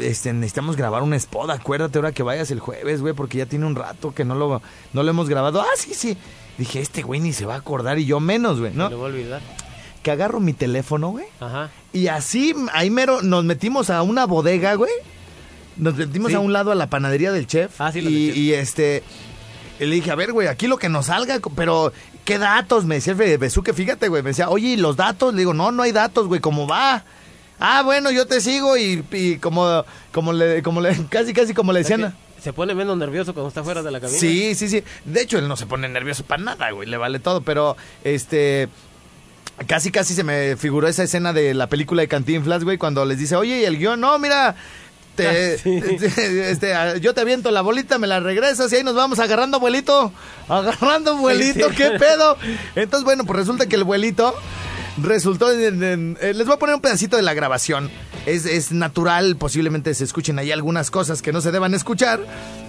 este, 0.00 0.32
necesitamos 0.32 0.76
grabar 0.76 1.02
un 1.02 1.12
spot, 1.14 1.50
acuérdate 1.50 1.98
ahora 1.98 2.12
que 2.12 2.22
vayas 2.22 2.50
el 2.52 2.60
jueves, 2.60 3.00
güey, 3.00 3.12
porque 3.14 3.38
ya 3.38 3.46
tiene 3.46 3.66
un 3.66 3.74
rato 3.74 4.14
que 4.14 4.24
no 4.24 4.34
lo, 4.34 4.62
no 4.92 5.02
lo 5.02 5.10
hemos 5.10 5.28
grabado. 5.28 5.60
Ah, 5.60 5.66
sí, 5.76 5.94
sí. 5.94 6.16
Dije, 6.58 6.80
este 6.80 7.02
güey 7.02 7.20
ni 7.20 7.32
se 7.32 7.46
va 7.46 7.54
a 7.54 7.58
acordar 7.58 7.98
y 7.98 8.04
yo 8.04 8.20
menos, 8.20 8.60
güey, 8.60 8.72
No 8.72 8.84
¿no? 8.84 8.90
le 8.90 8.96
voy 8.96 9.04
a 9.04 9.08
olvidar. 9.14 9.40
Que 10.02 10.10
agarro 10.10 10.40
mi 10.40 10.52
teléfono, 10.52 11.10
güey. 11.10 11.26
Ajá. 11.40 11.70
Y 11.92 12.06
así, 12.06 12.54
ahí 12.72 12.90
mero, 12.90 13.22
nos 13.22 13.44
metimos 13.44 13.90
a 13.90 14.02
una 14.02 14.24
bodega, 14.26 14.74
güey. 14.74 14.92
Nos 15.76 15.94
metimos 15.96 16.30
Sí. 16.30 16.36
a 16.36 16.40
un 16.40 16.52
lado 16.52 16.72
a 16.72 16.74
la 16.74 16.88
panadería 16.88 17.32
del 17.32 17.46
chef. 17.46 17.80
Ah, 17.80 17.92
sí, 17.92 18.00
la 18.00 18.10
y, 18.10 18.14
del 18.14 18.26
chef. 18.28 18.36
y, 18.36 18.52
este. 18.54 19.02
y 19.80 19.84
le 19.86 19.94
dije, 19.94 20.10
a 20.10 20.14
ver, 20.14 20.32
güey, 20.32 20.48
aquí 20.48 20.66
lo 20.66 20.78
que 20.78 20.88
nos 20.88 21.06
salga, 21.06 21.38
pero 21.54 21.92
¿qué 22.24 22.38
datos? 22.38 22.84
Me 22.84 22.96
decía 22.96 23.14
el 23.18 23.38
Besuque, 23.38 23.72
fíjate, 23.72 24.08
güey. 24.08 24.22
Me 24.22 24.30
decía, 24.30 24.48
oye, 24.50 24.68
¿y 24.68 24.76
los 24.76 24.96
datos? 24.96 25.32
Le 25.34 25.40
digo, 25.40 25.54
no, 25.54 25.70
no 25.72 25.82
hay 25.82 25.92
datos, 25.92 26.26
güey, 26.28 26.40
¿cómo 26.40 26.66
va? 26.66 27.04
Ah, 27.58 27.82
bueno, 27.82 28.10
yo 28.10 28.26
te 28.26 28.40
sigo 28.40 28.78
y, 28.78 29.04
y 29.12 29.36
como, 29.36 29.84
como 30.12 30.32
le, 30.32 30.62
como 30.62 30.80
le, 30.80 30.96
casi, 31.10 31.34
casi 31.34 31.52
como 31.52 31.72
le 31.72 31.80
decían. 31.80 32.14
Se 32.40 32.54
pone 32.54 32.74
menos 32.74 32.96
nervioso 32.96 33.34
cuando 33.34 33.48
está 33.48 33.62
fuera 33.62 33.82
de 33.82 33.90
la 33.90 34.00
cabina. 34.00 34.18
Sí, 34.18 34.54
sí, 34.54 34.68
sí. 34.70 34.82
De 35.04 35.20
hecho, 35.20 35.36
él 35.38 35.46
no 35.46 35.56
se 35.56 35.66
pone 35.66 35.86
nervioso 35.90 36.24
para 36.24 36.42
nada, 36.42 36.70
güey. 36.70 36.88
Le 36.88 36.96
vale 36.96 37.18
todo. 37.18 37.42
Pero, 37.42 37.76
este. 38.02 38.68
Casi, 39.66 39.90
casi 39.90 40.14
se 40.14 40.24
me 40.24 40.56
figuró 40.56 40.88
esa 40.88 41.02
escena 41.02 41.32
de 41.32 41.52
la 41.54 41.68
película 41.68 42.00
de 42.02 42.08
Cantinflas, 42.08 42.64
güey, 42.64 42.78
cuando 42.78 43.04
les 43.04 43.18
dice, 43.18 43.36
oye, 43.36 43.60
y 43.60 43.64
el 43.64 43.78
guion, 43.78 44.00
no, 44.00 44.18
mira. 44.18 44.54
Te, 45.16 45.54
Ah, 45.54 45.58
sí. 45.62 45.80
te- 45.80 46.50
este, 46.50 46.72
ah, 46.74 46.96
yo 46.96 47.12
te 47.14 47.20
aviento 47.20 47.50
la 47.50 47.60
bolita, 47.60 47.98
me 47.98 48.06
la 48.06 48.20
regresas 48.20 48.72
y 48.72 48.76
ahí 48.76 48.84
nos 48.84 48.94
vamos 48.94 49.18
agarrando, 49.18 49.58
abuelito. 49.58 50.12
Agarrando, 50.48 51.12
abuelito, 51.12 51.68
sí. 51.70 51.76
qué 51.76 51.90
pedo. 51.90 52.38
Entonces, 52.74 53.04
bueno, 53.04 53.24
pues 53.24 53.38
resulta 53.40 53.66
que 53.66 53.76
el 53.76 53.82
abuelito 53.82 54.34
resultó 55.02 55.52
en- 55.52 55.82
en- 55.82 56.18
eh, 56.20 56.32
les 56.32 56.46
voy 56.46 56.54
a 56.56 56.58
poner 56.58 56.74
un 56.76 56.80
pedacito 56.80 57.16
de 57.16 57.22
la 57.22 57.34
grabación. 57.34 57.90
Es, 58.26 58.44
es 58.46 58.72
natural, 58.72 59.36
posiblemente 59.36 59.94
se 59.94 60.04
escuchen 60.04 60.38
ahí 60.38 60.52
algunas 60.52 60.90
cosas 60.90 61.22
que 61.22 61.32
no 61.32 61.40
se 61.40 61.52
deban 61.52 61.74
escuchar. 61.74 62.20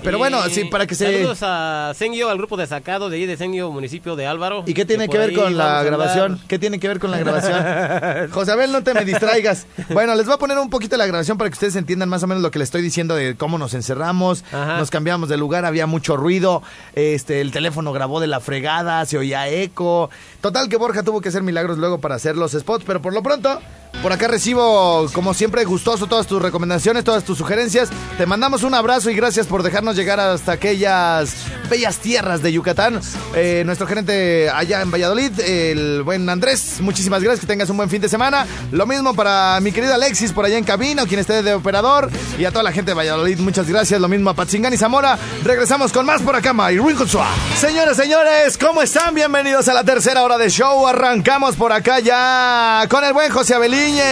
Pero 0.03 0.17
Y 0.17 0.19
bueno, 0.19 0.41
sí, 0.49 0.65
para 0.65 0.87
que 0.87 0.95
se... 0.95 1.11
Saludos 1.11 1.39
a 1.41 1.93
Sengio, 1.95 2.29
al 2.29 2.37
grupo 2.37 2.57
de 2.57 2.65
sacado 2.65 3.09
de 3.09 3.17
ahí 3.17 3.25
de 3.25 3.37
Sengio, 3.37 3.71
municipio 3.71 4.15
de 4.15 4.25
Álvaro. 4.25 4.63
¿Y 4.65 4.73
qué 4.73 4.85
tiene 4.85 5.07
que, 5.09 5.17
ver 5.17 5.33
con 5.33 5.57
la 5.57 5.83
grabación? 5.83 6.39
¿Qué 6.47 6.57
tiene 6.57 6.79
que 6.79 6.87
ver 6.87 6.99
con 6.99 7.11
la 7.11 7.19
grabación? 7.19 8.31
José 8.31 8.51
Abel, 8.51 8.71
no 8.71 8.83
te 8.83 8.93
me 8.93 9.05
distraigas. 9.05 9.67
Bueno, 9.91 10.15
les 10.15 10.25
voy 10.25 10.35
a 10.35 10.37
poner 10.37 10.57
un 10.57 10.69
poquito 10.69 10.95
la 10.95 11.05
grabación 11.05 11.37
para 11.37 11.49
que 11.49 11.53
ustedes 11.55 11.75
entiendan 11.75 12.07
más 12.07 12.23
o 12.23 12.27
menos 12.27 12.41
lo 12.41 12.49
que 12.49 12.59
les 12.59 12.67
estoy 12.67 12.81
diciendo 12.81 13.15
de 13.15 13.35
cómo 13.35 13.57
nos 13.57 13.73
encerramos, 13.73 14.43
Ajá. 14.51 14.77
nos 14.77 14.89
cambiamos 14.89 15.27
de 15.27 15.37
lugar, 15.37 15.65
había 15.65 15.85
mucho 15.85 16.15
ruido, 16.15 16.63
este, 16.95 17.41
el 17.41 17.51
teléfono 17.51 17.91
grabó 17.91 18.19
de 18.19 18.27
la 18.27 18.39
fregada, 18.39 19.05
se 19.05 19.17
oía 19.17 19.49
eco. 19.49 20.09
Total 20.39 20.69
que 20.69 20.77
Borja 20.77 21.03
tuvo 21.03 21.19
que 21.19 21.29
hacer 21.29 21.43
milagros 21.43 21.77
luego 21.77 21.99
para 21.99 22.15
hacer 22.15 22.37
los 22.37 22.53
spots, 22.53 22.85
pero 22.85 23.01
por 23.01 23.13
lo 23.13 23.21
pronto, 23.21 23.59
por 24.01 24.11
acá 24.11 24.27
recibo, 24.27 25.07
como 25.13 25.33
siempre, 25.33 25.63
gustoso 25.63 26.07
todas 26.07 26.25
tus 26.25 26.41
recomendaciones, 26.41 27.03
todas 27.03 27.23
tus 27.23 27.37
sugerencias. 27.37 27.89
Te 28.17 28.25
mandamos 28.25 28.63
un 28.63 28.73
abrazo 28.73 29.11
y 29.11 29.15
gracias 29.15 29.45
por 29.45 29.61
dejarnos 29.61 29.95
llegar 29.95 30.19
hasta 30.19 30.53
aquellas 30.53 31.35
bellas 31.69 31.97
tierras 31.97 32.41
de 32.41 32.51
Yucatán. 32.51 32.99
Eh, 33.35 33.63
nuestro 33.65 33.85
gerente 33.85 34.49
allá 34.49 34.81
en 34.81 34.91
Valladolid, 34.91 35.39
el 35.39 36.01
buen 36.03 36.27
Andrés, 36.29 36.77
muchísimas 36.81 37.21
gracias, 37.21 37.41
que 37.41 37.47
tengas 37.47 37.69
un 37.69 37.77
buen 37.77 37.89
fin 37.89 38.01
de 38.01 38.09
semana. 38.09 38.47
Lo 38.71 38.87
mismo 38.87 39.13
para 39.13 39.59
mi 39.61 39.71
querido 39.71 39.93
Alexis 39.93 40.31
por 40.33 40.45
allá 40.45 40.57
en 40.57 40.63
cabina, 40.63 41.05
quien 41.05 41.19
esté 41.19 41.43
de 41.43 41.53
operador, 41.53 42.09
y 42.39 42.45
a 42.45 42.51
toda 42.51 42.63
la 42.63 42.71
gente 42.71 42.91
de 42.91 42.95
Valladolid, 42.95 43.39
muchas 43.39 43.67
gracias. 43.67 44.01
Lo 44.01 44.07
mismo 44.07 44.31
a 44.31 44.33
Patzingán 44.33 44.73
y 44.73 44.77
Zamora. 44.77 45.17
Regresamos 45.43 45.91
con 45.91 46.07
más 46.07 46.21
por 46.23 46.35
acá, 46.35 46.53
My 46.53 46.77
Rincon 46.77 47.07
Suá. 47.07 47.27
Señores, 47.59 47.97
señores, 47.97 48.57
¿cómo 48.57 48.81
están? 48.81 49.13
Bienvenidos 49.13 49.67
a 49.67 49.73
la 49.73 49.83
tercera 49.83 50.23
hora 50.23 50.39
de 50.39 50.49
show. 50.49 50.87
Arrancamos 50.87 51.55
por 51.55 51.71
acá 51.71 51.99
ya 51.99 52.85
con 52.89 53.03
el 53.03 53.13
buen 53.13 53.31
José 53.31 53.59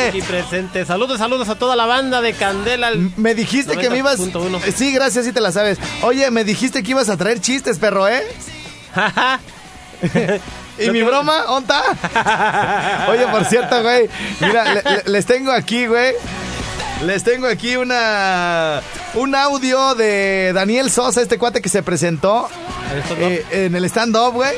Aquí 0.10 0.22
presente. 0.22 0.86
Saludos, 0.86 1.20
saludos 1.20 1.50
a 1.50 1.56
toda 1.56 1.76
la 1.76 1.86
banda 1.86 2.22
de 2.22 2.34
Candela. 2.34 2.90
el- 2.90 3.12
Me 3.18 3.36
dijiste 3.36 3.78
que 3.78 3.90
me 3.90 3.98
ibas. 4.00 4.20
90.1. 4.20 4.60
Sí, 4.76 4.92
gracias, 4.92 5.26
sí 5.26 5.32
te 5.32 5.42
la 5.42 5.52
sabes. 5.52 5.78
Oye, 6.02 6.30
me 6.32 6.44
dijiste 6.44 6.82
que 6.84 6.92
ibas 6.92 7.10
a 7.10 7.18
traer 7.18 7.40
chistes, 7.42 7.78
perro, 7.80 8.08
¿eh? 8.08 8.24
¿Y 10.80 10.90
mi 10.92 11.02
broma? 11.04 11.46
¿Onta? 11.48 11.82
Oye, 13.10 13.28
por 13.28 13.46
cierto, 13.46 13.82
güey. 13.84 14.10
Mira, 14.40 14.74
le- 14.74 14.82
le- 14.84 15.04
les 15.06 15.26
tengo 15.26 15.52
aquí, 15.52 15.86
güey. 15.88 16.14
Les 17.04 17.24
tengo 17.24 17.48
aquí 17.48 17.76
una. 17.76 18.82
Un 19.16 19.34
audio 19.36 19.96
de 19.96 20.52
Daniel 20.54 20.92
Sosa, 20.92 21.22
este 21.22 21.38
cuate 21.38 21.62
que 21.62 21.70
se 21.70 21.82
presentó 21.82 22.48
eh, 23.18 23.44
en 23.52 23.76
el 23.76 23.84
stand-up, 23.86 24.34
güey. 24.34 24.56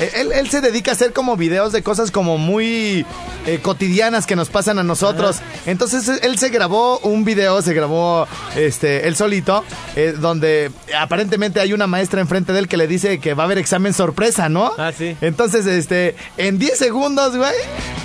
Eh, 0.00 0.10
Él, 0.16 0.32
él 0.32 0.50
se 0.50 0.60
dedica 0.60 0.90
a 0.90 0.94
hacer 0.94 1.12
como 1.12 1.36
videos 1.36 1.72
de 1.72 1.82
cosas 1.84 2.10
como 2.10 2.36
muy 2.36 3.06
eh, 3.46 3.60
cotidianas 3.62 4.26
que 4.26 4.34
nos 4.34 4.48
pasan 4.48 4.80
a 4.80 4.82
nosotros. 4.82 5.36
Entonces 5.66 6.08
él 6.22 6.38
se 6.38 6.48
grabó 6.48 6.98
un 7.00 7.24
video, 7.24 7.62
se 7.62 7.72
grabó 7.72 8.26
este 8.56 9.06
él 9.06 9.14
solito, 9.14 9.64
eh, 9.94 10.14
donde 10.18 10.72
aparentemente 10.98 11.60
hay 11.60 11.72
una 11.72 11.86
maestra 11.86 12.20
enfrente 12.20 12.52
de 12.52 12.58
él 12.58 12.68
que 12.68 12.76
le 12.76 12.88
dice 12.88 13.20
que 13.20 13.34
va 13.34 13.44
a 13.44 13.46
haber 13.46 13.58
examen 13.58 13.94
sorpresa, 13.94 14.48
¿no? 14.48 14.72
Ah, 14.76 14.90
sí. 14.96 15.16
Entonces, 15.20 15.66
este, 15.66 16.16
en 16.36 16.58
10 16.58 16.76
segundos, 16.76 17.36
güey, 17.36 17.54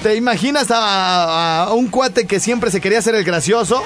te 0.03 0.15
imaginas 0.15 0.69
a, 0.69 1.63
a 1.63 1.73
un 1.73 1.87
cuate 1.87 2.27
que 2.27 2.39
siempre 2.39 2.69
se 2.69 2.79
quería 2.79 2.99
hacer 2.99 3.15
el 3.15 3.23
gracioso. 3.23 3.81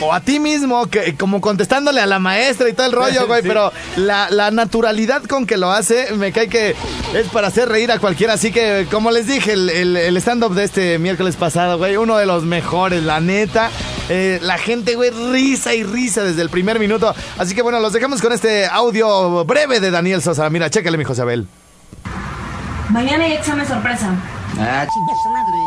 O 0.00 0.12
a 0.12 0.20
ti 0.20 0.38
mismo, 0.40 0.86
que 0.88 1.14
como 1.16 1.40
contestándole 1.40 2.00
a 2.00 2.06
la 2.06 2.18
maestra 2.18 2.68
y 2.68 2.72
todo 2.72 2.86
el 2.86 2.92
rollo, 2.92 3.26
güey. 3.28 3.42
Sí. 3.42 3.48
Pero 3.48 3.72
la, 3.96 4.28
la 4.30 4.50
naturalidad 4.50 5.22
con 5.24 5.46
que 5.46 5.56
lo 5.56 5.70
hace, 5.70 6.12
me 6.16 6.32
cae 6.32 6.48
que 6.48 6.74
es 7.14 7.28
para 7.32 7.48
hacer 7.48 7.68
reír 7.68 7.90
a 7.92 7.98
cualquiera. 7.98 8.34
Así 8.34 8.52
que, 8.52 8.86
como 8.90 9.10
les 9.10 9.26
dije, 9.26 9.52
el, 9.52 9.70
el- 9.70 9.96
el 9.96 10.16
stand-up 10.18 10.54
de 10.54 10.64
este 10.64 10.98
miércoles 10.98 11.36
pasado, 11.36 11.78
güey, 11.78 11.96
uno 11.96 12.16
de 12.16 12.26
los 12.26 12.44
mejores, 12.44 13.02
la 13.04 13.20
neta. 13.20 13.70
Eh, 14.10 14.38
la 14.42 14.58
gente, 14.58 14.96
güey, 14.96 15.10
risa 15.10 15.72
y 15.74 15.82
risa 15.82 16.22
desde 16.24 16.42
el 16.42 16.50
primer 16.50 16.78
minuto. 16.78 17.14
Así 17.38 17.54
que, 17.54 17.62
bueno, 17.62 17.80
los 17.80 17.92
dejamos 17.92 18.20
con 18.20 18.32
este 18.32 18.66
audio 18.66 19.44
breve 19.46 19.80
de 19.80 19.90
Daniel 19.90 20.20
Sosa. 20.20 20.50
Mira, 20.50 20.68
chécale, 20.68 20.98
mi 20.98 21.04
José 21.04 21.22
Abel. 21.22 21.46
Mañana 22.90 23.24
hay 23.24 23.32
examen 23.32 23.66
sorpresa. 23.66 24.10
Ah, 24.58 24.86
chinga 24.86 25.14
su 25.22 25.28
madre. 25.30 25.58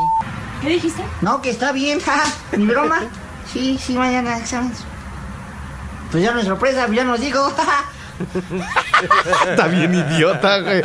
¿Qué 0.62 0.70
dijiste? 0.70 1.02
No, 1.22 1.42
que 1.42 1.50
está 1.50 1.72
bien, 1.72 2.00
jaja. 2.00 2.32
Mi 2.56 2.66
broma. 2.66 3.00
Sí, 3.52 3.78
sí, 3.82 3.94
mañana 3.94 4.38
examen. 4.38 4.72
Pues 6.12 6.24
ya 6.24 6.32
no 6.34 6.40
es 6.40 6.46
sorpresa, 6.46 6.88
ya 6.92 7.04
nos 7.04 7.20
digo. 7.20 7.54
Está 9.50 9.68
bien 9.68 9.94
idiota, 9.94 10.60
güey. 10.62 10.82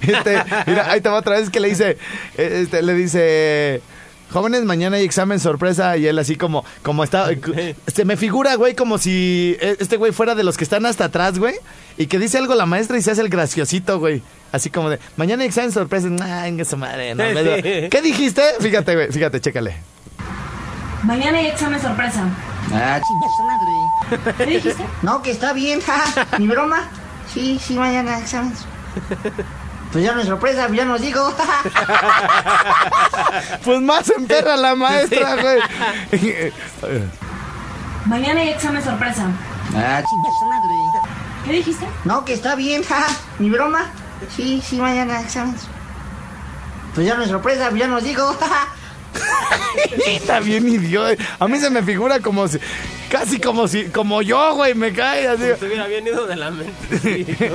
Este, 0.00 0.42
mira, 0.66 0.90
ahí 0.90 1.00
te 1.00 1.08
va 1.08 1.18
otra 1.18 1.36
vez 1.36 1.50
que 1.50 1.60
le 1.60 1.68
dice, 1.68 1.98
este, 2.36 2.82
le 2.82 2.94
dice, 2.94 3.82
jóvenes, 4.32 4.64
mañana 4.64 4.96
hay 4.96 5.04
examen 5.04 5.38
sorpresa 5.40 5.96
y 5.96 6.06
él 6.06 6.18
así 6.18 6.36
como, 6.36 6.64
como 6.82 7.04
está, 7.04 7.28
se 7.86 8.04
me 8.04 8.16
figura, 8.16 8.54
güey, 8.54 8.74
como 8.74 8.96
si 8.98 9.56
este 9.60 9.96
güey 9.96 10.12
fuera 10.12 10.34
de 10.34 10.44
los 10.44 10.56
que 10.56 10.64
están 10.64 10.86
hasta 10.86 11.06
atrás, 11.06 11.38
güey, 11.38 11.54
y 11.98 12.06
que 12.06 12.18
dice 12.18 12.38
algo 12.38 12.54
la 12.54 12.66
maestra 12.66 12.96
y 12.96 13.02
se 13.02 13.10
hace 13.10 13.20
el 13.20 13.28
graciosito, 13.28 13.98
güey. 13.98 14.22
Así 14.52 14.70
como 14.70 14.88
de, 14.90 14.98
mañana 15.16 15.42
hay 15.42 15.48
examen 15.48 15.72
sorpresa. 15.72 16.08
Ay, 16.22 16.64
su 16.64 16.76
madre, 16.76 17.14
no, 17.14 17.24
me- 17.24 17.62
Sí. 17.82 17.88
¿Qué 17.90 18.00
dijiste? 18.02 18.42
Fíjate, 18.60 18.94
güey, 18.94 19.12
fíjate, 19.12 19.40
chécale. 19.40 19.76
Mañana 21.02 21.38
hay 21.38 21.46
examen 21.46 21.80
sorpresa. 21.80 22.24
Ah, 22.72 23.00
madre. 23.46 24.34
¿Qué 24.36 24.46
dijiste? 24.46 24.84
No, 25.02 25.22
que 25.22 25.30
está 25.30 25.52
bien, 25.52 25.80
jaja. 25.80 26.26
Mi 26.38 26.46
broma. 26.46 26.88
Sí, 27.32 27.58
sí, 27.62 27.74
mañana 27.76 28.18
examen. 28.18 28.52
Pues 29.92 30.04
ya 30.04 30.12
no 30.12 30.20
es 30.20 30.26
sorpresa, 30.26 30.68
ya 30.70 30.84
nos 30.84 31.00
digo. 31.00 31.32
jaja. 31.36 31.62
Pues 33.64 33.80
más 33.80 34.10
emperra 34.10 34.56
la 34.56 34.74
maestra, 34.74 35.36
güey. 35.36 35.60
Mañana 38.06 38.40
hay 38.40 38.50
examen 38.50 38.82
sorpresa. 38.82 39.26
Ah, 39.74 40.02
madre. 40.48 40.74
¿Qué 41.44 41.52
dijiste? 41.52 41.86
No, 42.04 42.24
que 42.24 42.32
está 42.34 42.54
bien, 42.54 42.82
jaja. 42.82 43.16
Mi 43.38 43.50
broma. 43.50 43.86
Sí, 44.36 44.62
sí, 44.64 44.78
mañana 44.78 45.20
examen. 45.20 45.54
Pues 46.94 47.06
ya 47.06 47.14
no 47.14 47.22
es 47.22 47.30
sorpresa, 47.30 47.70
ya 47.72 47.86
nos 47.86 48.02
digo. 48.02 48.36
Está 50.06 50.40
bien 50.40 50.68
idiota. 50.68 51.22
A 51.38 51.48
mí 51.48 51.58
se 51.58 51.70
me 51.70 51.82
figura 51.82 52.20
como 52.20 52.48
si, 52.48 52.58
casi 53.10 53.40
como 53.40 53.68
si, 53.68 53.84
como 53.86 54.22
yo, 54.22 54.54
güey, 54.54 54.74
me 54.74 54.92
cae 54.92 55.28
así. 55.28 55.44
Se 55.58 55.66
hubiera 55.66 55.86
bien 55.86 56.06
ido 56.06 56.26
de 56.26 56.36
la 56.36 56.50
mente. 56.50 57.48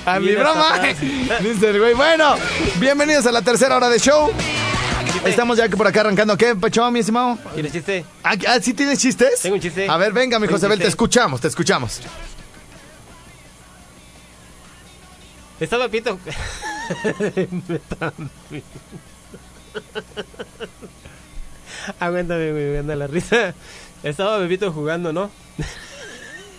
A 0.06 0.20
mi 0.20 0.34
broma. 0.34 0.80
Dice 1.40 1.70
el 1.70 1.78
güey. 1.78 1.94
Bueno, 1.94 2.34
bienvenidos 2.78 3.26
a 3.26 3.32
la 3.32 3.42
tercera 3.42 3.76
hora 3.76 3.88
de 3.88 3.98
show. 3.98 4.30
Estamos 5.24 5.58
ya 5.58 5.68
por 5.68 5.86
acá 5.86 6.00
arrancando. 6.00 6.36
¿Qué, 6.36 6.54
Pecho, 6.56 6.90
mi 6.90 7.00
estimado? 7.00 7.38
¿Quieres 7.54 7.72
chiste? 7.72 8.04
Ah, 8.22 8.34
ah, 8.48 8.58
¿sí 8.60 8.74
tienes 8.74 8.98
chistes? 8.98 9.40
Tengo 9.40 9.56
un 9.56 9.60
chiste. 9.60 9.88
A 9.88 9.96
ver, 9.96 10.12
venga, 10.12 10.38
mi 10.38 10.46
Tengo 10.46 10.56
José 10.56 10.66
Abel, 10.66 10.78
te 10.78 10.88
escuchamos, 10.88 11.40
te 11.40 11.48
escuchamos. 11.48 12.00
Estaba 15.58 15.88
Pito. 15.88 16.18
Aguántame, 22.00 22.52
güey, 22.52 22.64
me 22.72 22.78
anda 22.78 22.96
la 22.96 23.06
risa. 23.06 23.54
Estaba 24.02 24.38
Bebito 24.38 24.72
jugando, 24.72 25.12
¿no? 25.12 25.30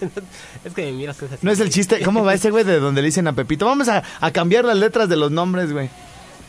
es 0.66 0.74
que 0.74 0.86
me 0.86 0.92
miras 0.94 1.22
es 1.22 1.32
así. 1.32 1.46
No 1.46 1.52
es 1.52 1.60
el 1.60 1.70
chiste. 1.70 2.02
¿Cómo 2.02 2.24
va 2.24 2.34
ese 2.34 2.52
güey 2.52 2.64
de 2.64 2.80
donde 2.80 3.02
le 3.02 3.08
dicen 3.08 3.28
a 3.28 3.34
Pepito? 3.34 3.66
Vamos 3.66 3.88
a, 3.88 4.04
a 4.20 4.32
cambiar 4.32 4.66
las 4.66 4.78
letras 4.78 5.10
de 5.10 5.18
los 5.18 5.32
nombres, 5.32 5.72
güey. 5.72 5.90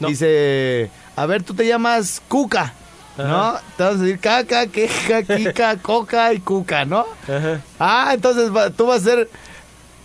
No. 0.01 0.09
Dice, 0.09 0.91
a 1.17 1.27
ver, 1.27 1.43
tú 1.43 1.55
te 1.55 1.67
llamas 1.67 2.23
Cuca, 2.29 2.75
¿no? 3.17 3.55
Te 3.77 3.85
vas 3.85 3.95
a 3.95 3.99
decir 3.99 4.19
caca, 4.19 4.67
queja, 4.67 5.23
kika, 5.23 5.77
coca 5.83 6.33
y 6.33 6.41
cuca, 6.41 6.85
¿no? 6.85 7.07
Ajá. 7.25 7.61
Ah, 7.79 8.11
entonces 8.15 8.51
tú 8.77 8.87
vas 8.87 9.03
a 9.03 9.05
ser 9.05 9.31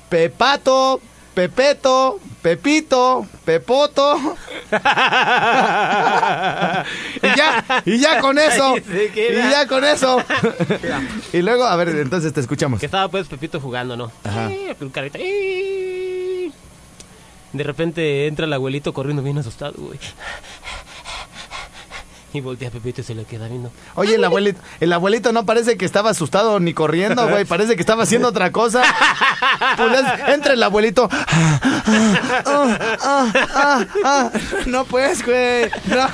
Pepato, 0.09 1.01
Pepeto, 1.37 2.19
Pepito, 2.41 3.27
Pepoto. 3.45 4.17
y 4.71 4.75
ya, 7.37 7.63
y 7.85 7.99
ya 7.99 8.19
con 8.21 8.39
eso. 8.39 8.75
Y 8.75 9.35
ya 9.35 9.67
con 9.67 9.83
eso. 9.83 10.17
y 11.33 11.43
luego, 11.43 11.65
a 11.65 11.75
ver, 11.75 11.89
entonces 11.89 12.33
te 12.33 12.39
escuchamos. 12.39 12.79
Que 12.79 12.87
estaba 12.87 13.07
pues 13.09 13.27
Pepito 13.27 13.59
jugando, 13.59 13.95
¿no? 13.95 14.11
Ajá. 14.23 14.49
De 17.53 17.63
repente 17.63 18.25
entra 18.25 18.47
el 18.47 18.53
abuelito 18.53 18.91
corriendo 18.91 19.21
bien 19.21 19.37
asustado, 19.37 19.75
güey. 19.77 19.99
Y 22.33 22.41
voltea 22.41 22.69
a 22.69 22.71
Pepito 22.71 23.01
y 23.01 23.03
se 23.03 23.15
le 23.15 23.25
queda 23.25 23.47
viendo. 23.47 23.71
Oye, 23.95 24.15
el 24.15 24.23
abuelito, 24.23 24.59
el 24.79 24.91
abuelito 24.91 25.31
no 25.31 25.45
parece 25.45 25.77
que 25.77 25.85
estaba 25.85 26.09
asustado 26.09 26.59
ni 26.59 26.73
corriendo, 26.73 27.27
güey. 27.29 27.45
Parece 27.45 27.75
que 27.75 27.81
estaba 27.81 28.03
haciendo 28.03 28.27
otra 28.27 28.51
cosa. 28.51 28.83
Pues 29.77 29.99
es- 29.99 30.29
entra 30.33 30.53
el 30.53 30.63
abuelito. 30.63 31.09
Ah, 31.89 32.77
ah, 33.01 33.25
ah, 33.55 33.85
ah. 34.03 34.29
No, 34.65 34.83
pues, 34.85 35.23
güey. 35.25 35.69
No, 35.85 36.07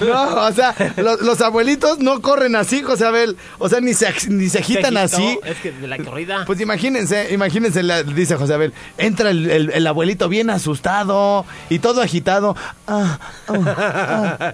no, 0.00 0.34
o 0.46 0.52
sea, 0.52 0.74
los, 0.96 1.20
los 1.20 1.40
abuelitos 1.40 1.98
no 1.98 2.20
corren 2.20 2.56
así, 2.56 2.82
José 2.82 3.06
Abel. 3.06 3.36
O 3.58 3.68
sea, 3.68 3.80
ni 3.80 3.94
se, 3.94 4.12
ni 4.28 4.48
se 4.48 4.58
agitan 4.58 4.96
así. 4.96 5.38
Es 5.44 5.58
que 5.58 5.72
de 5.72 5.86
la 5.88 5.98
corrida. 5.98 6.44
Pues 6.46 6.60
imagínense, 6.60 7.32
imagínense, 7.32 7.82
la- 7.82 8.02
dice 8.02 8.36
José 8.36 8.54
Abel, 8.54 8.72
entra 8.98 9.30
el, 9.30 9.50
el- 9.50 9.70
el 9.70 9.86
abuelito 9.86 10.28
bien 10.28 10.50
asustado 10.50 11.44
y 11.70 11.78
todo 11.78 12.00
agitado. 12.02 12.56
Ah, 12.86 13.18
ah, 13.48 14.50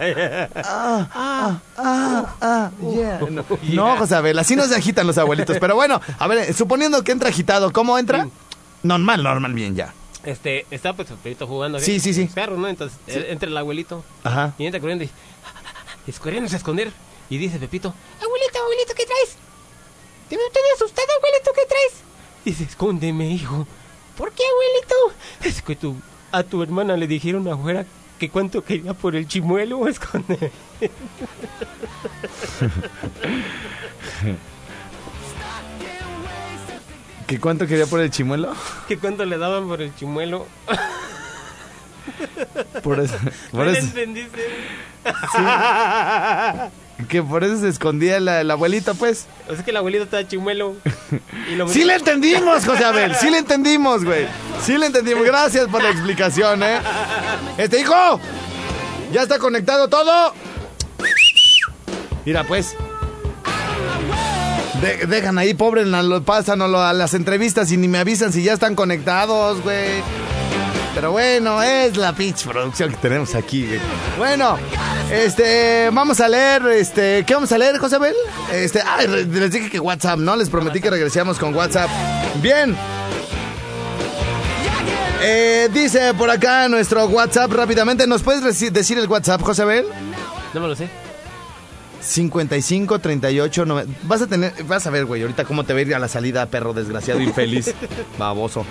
ah, 0.57 1.57
ah, 1.77 2.27
ah, 2.41 2.71
yeah. 2.93 3.21
No, 3.75 3.97
José 3.97 4.15
Abel, 4.15 4.39
así 4.39 4.57
no 4.57 4.65
se 4.67 4.75
agitan 4.75 5.07
los 5.07 5.19
abuelitos. 5.19 5.57
Pero 5.61 5.75
bueno, 5.75 6.01
a 6.19 6.27
ver, 6.27 6.53
suponiendo 6.55 7.03
que 7.05 7.13
entra 7.13 7.29
agitado, 7.29 7.73
¿cómo 7.73 7.99
enra? 7.99 8.29
Normal, 8.83 9.23
normal, 9.23 9.53
bien 9.53 9.75
ya. 9.77 9.93
Este, 10.25 10.67
está 10.71 10.95
pues 10.95 11.09
Pepito 11.23 11.47
jugando. 11.47 11.79
¿ok? 11.79 11.85
Sí, 11.85 12.01
sí, 12.01 12.13
sí. 12.13 12.27
Perros, 12.27 12.59
¿no? 12.59 12.69
Entonces 12.69 12.99
eh, 13.07 13.29
entra 13.31 13.49
el 13.49 13.57
abuelito 13.57 14.05
Ajá. 14.23 14.55
y 14.59 14.67
entra 14.67 14.79
corriendo 14.81 15.05
y. 15.05 15.11
corriendo 16.21 16.53
a 16.53 16.57
esconder. 16.57 16.93
Y 17.31 17.39
dice 17.39 17.59
Pepito: 17.59 17.95
Abuelito, 18.23 18.59
abuelito, 18.59 18.93
¿qué 18.95 19.07
traes? 19.07 19.37
Te 20.29 20.37
veo 20.37 20.51
tan 20.51 20.63
asustado, 20.77 21.09
abuelito, 21.17 21.51
¿qué 21.55 21.67
traes? 21.67 21.93
Dice: 22.45 22.65
Escóndeme, 22.65 23.31
hijo. 23.31 23.67
¿Por 24.17 24.33
qué, 24.33 24.43
abuelito? 24.45 24.95
Es 25.43 25.63
que 25.63 25.77
tu, 25.77 25.97
a 26.33 26.43
tu 26.43 26.63
hermana 26.63 26.97
le 26.97 27.07
dijeron 27.07 27.49
afuera 27.49 27.87
que 28.19 28.29
cuánto 28.29 28.63
quería 28.63 28.93
por 28.93 29.17
el 29.17 29.27
chimuelo. 29.27 29.89
Escóndeme. 29.89 30.51
¿Qué 37.31 37.39
cuánto 37.39 37.65
quería 37.69 37.87
por 37.87 38.01
el 38.01 38.11
chimuelo? 38.11 38.53
que 38.89 38.99
cuánto 38.99 39.25
le 39.25 39.39
daban 39.39 39.69
por 39.69 39.81
el 39.81 39.95
chimuelo. 39.95 40.47
Por 42.83 42.99
eso, 42.99 43.15
por 43.53 43.67
¿No 43.67 43.71
le 43.71 43.79
eso, 43.79 43.87
entendiste? 43.87 44.45
que 47.09 47.23
por 47.23 47.45
eso 47.45 47.59
se 47.61 47.69
escondía 47.69 48.19
la- 48.19 48.41
el 48.41 48.51
abuelito, 48.51 48.97
pues. 48.97 49.27
O 49.49 49.55
sea 49.55 49.65
que 49.65 49.71
el 49.71 49.77
abuelito 49.77 50.03
estaba 50.05 50.27
chimuelo. 50.27 50.75
Y 51.51 51.55
lo 51.55 51.69
Sí 51.73 51.85
le 51.85 51.95
entendimos, 51.95 52.65
José 52.67 52.85
Abel. 52.85 53.15
Sí 53.15 53.31
le 53.31 53.39
entendimos, 53.45 54.05
güey. 54.05 54.27
Sí 54.65 54.77
le 54.77 54.87
entendimos. 54.87 55.25
Gracias 55.25 55.69
por 55.69 55.83
la 55.85 55.91
explicación, 55.91 56.65
¿eh? 56.65 56.81
Este 57.59 57.81
hijo. 57.81 58.21
¿Ya 59.13 59.23
está 59.23 59.39
conectado 59.39 59.87
todo? 59.89 60.35
Mira, 62.25 62.43
pues. 62.43 62.75
De- 64.83 65.07
dejan 65.07 65.37
ahí, 65.39 65.53
pobre, 65.55 65.85
na- 65.85 66.03
lo 66.03 66.23
pasan 66.23 66.63
a 66.63 66.93
las 66.93 67.15
entrevistas 67.15 67.71
y 67.73 67.77
ni 67.77 67.87
me 67.89 67.99
avisan 67.99 68.33
si 68.33 68.43
ya 68.43 68.55
están 68.55 68.75
conectados, 68.75 69.63
güey. 69.63 70.03
Pero 70.95 71.13
bueno, 71.13 71.63
es 71.63 71.97
la 71.97 72.13
pitch 72.15 72.47
producción 72.47 72.91
que 72.91 72.97
tenemos 72.97 73.35
aquí, 73.35 73.67
güey. 73.67 73.81
Bueno, 74.19 74.57
este, 75.13 75.89
vamos 75.93 76.21
a 76.21 76.29
leer, 76.29 76.67
este, 76.69 77.25
¿qué 77.27 77.35
vamos 77.35 77.53
a 77.53 77.59
leer, 77.59 77.79
José 77.79 77.97
Abel? 77.97 78.15
Este, 78.53 78.83
ay, 78.85 79.07
les 79.07 79.53
dije 79.53 79.71
que 79.71 79.79
WhatsApp, 79.79 80.19
¿no? 80.19 80.35
Les 80.35 80.49
prometí 80.49 80.81
que 80.81 80.91
regresamos 80.91 81.39
con 81.39 81.55
WhatsApp. 81.55 81.89
Bien. 82.43 82.75
Eh, 85.23 85.69
dice 85.73 86.15
por 86.15 86.31
acá 86.31 86.69
nuestro 86.69 87.07
WhatsApp 87.07 87.53
rápidamente. 87.53 88.07
¿Nos 88.07 88.23
puedes 88.23 88.43
decir 88.73 88.99
el 88.99 89.07
WhatsApp, 89.07 89.43
José 89.43 89.63
Abel? 89.63 89.85
No 90.55 90.61
me 90.61 90.69
lo 90.69 90.75
sé. 90.75 90.89
55 92.01 92.99
38 92.99 93.65
nove- 93.67 93.87
Vas 94.05 94.23
a 94.23 94.27
tener, 94.27 94.53
vas 94.65 94.87
a 94.87 94.91
ver, 94.91 95.05
güey, 95.05 95.23
ahorita 95.23 95.45
cómo 95.45 95.65
te 95.65 95.73
va 95.73 95.79
a 95.79 95.83
ir 95.83 95.95
a 95.95 95.99
la 95.99 96.09
salida, 96.09 96.47
perro 96.47 96.73
desgraciado, 96.73 97.21
infeliz, 97.21 97.75
baboso. 98.19 98.65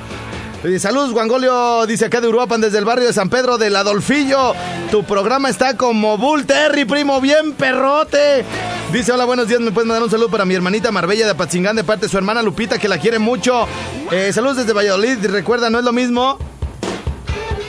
Saludos, 0.80 1.14
Guangolio, 1.14 1.86
dice 1.86 2.04
acá 2.06 2.20
de 2.20 2.28
Uruapan, 2.28 2.60
desde 2.60 2.80
el 2.80 2.84
barrio 2.86 3.08
de 3.08 3.14
San 3.14 3.30
Pedro 3.30 3.58
del 3.58 3.78
Adolfillo. 3.78 4.54
Tu 4.92 5.06
programa 5.06 5.48
está 5.50 5.78
como 5.78 6.18
Bull 6.18 6.46
Terry, 6.46 6.84
primo, 6.84 7.22
bien 7.22 7.54
perrote. 7.54 8.44
Dice, 8.92 9.14
hola, 9.14 9.24
buenos 9.24 9.48
días, 9.48 9.62
me 9.62 9.72
puedes 9.72 9.88
mandar 9.88 10.04
un 10.04 10.10
saludo 10.10 10.28
para 10.30 10.44
mi 10.44 10.56
hermanita 10.56 10.92
Marbella 10.92 11.24
de 11.24 11.32
Apatzingán 11.32 11.78
de 11.78 11.86
parte 11.86 12.08
de 12.08 12.10
su 12.12 12.18
hermana 12.18 12.42
Lupita, 12.42 12.78
que 12.78 12.90
la 12.90 12.98
quiere 12.98 13.20
mucho. 13.20 13.68
Eh, 14.12 14.32
saludos 14.34 14.58
desde 14.58 14.74
Valladolid, 14.74 15.26
recuerda, 15.28 15.70
no 15.70 15.80
es 15.80 15.86
lo 15.86 15.94
mismo. 15.94 16.38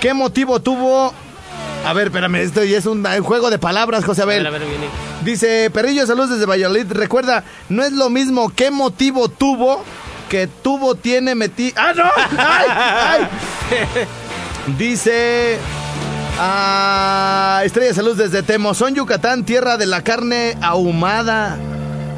¿Qué 0.00 0.12
motivo 0.12 0.60
tuvo? 0.60 1.14
A 1.84 1.92
ver, 1.92 2.08
espérame, 2.08 2.36
esto 2.36 2.62
ya 2.62 2.78
es 2.78 2.86
un, 2.86 3.04
juego 3.22 3.50
de 3.50 3.58
palabras, 3.58 4.04
José 4.04 4.22
A 4.22 4.24
Abel. 4.24 4.44
ver, 4.44 4.54
a 4.54 4.58
ver, 4.58 4.68
viene. 4.68 4.86
Dice 5.24 5.70
Perrillo, 5.70 6.06
saludos 6.06 6.30
desde 6.30 6.46
Valladolid. 6.46 6.86
Recuerda, 6.90 7.44
no 7.68 7.82
es 7.82 7.92
lo 7.92 8.10
mismo 8.10 8.50
qué 8.54 8.70
motivo 8.70 9.28
tuvo 9.28 9.82
que 10.28 10.46
tuvo 10.46 10.94
tiene 10.94 11.34
meti. 11.34 11.72
¡Ah, 11.76 11.92
no! 11.94 12.04
¡Ay! 12.38 12.66
¡Ay! 12.70 13.28
Dice. 14.78 15.58
Ah, 16.38 17.62
Estrella 17.64 17.92
Salud 17.92 18.16
desde 18.16 18.42
Temozón, 18.42 18.94
Yucatán, 18.94 19.44
tierra 19.44 19.76
de 19.76 19.86
la 19.86 20.02
carne 20.02 20.56
ahumada. 20.62 21.58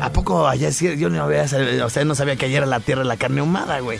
¿A 0.00 0.10
poco 0.10 0.46
allá 0.46 0.70
cierto? 0.72 0.98
Yo 0.98 1.08
no, 1.08 1.22
había, 1.22 1.44
o 1.84 1.90
sea, 1.90 2.04
no 2.04 2.14
sabía 2.14 2.36
que 2.36 2.46
allá 2.46 2.58
era 2.58 2.66
la 2.66 2.80
tierra 2.80 3.02
de 3.02 3.08
la 3.08 3.16
carne 3.16 3.40
ahumada, 3.40 3.80
güey. 3.80 3.98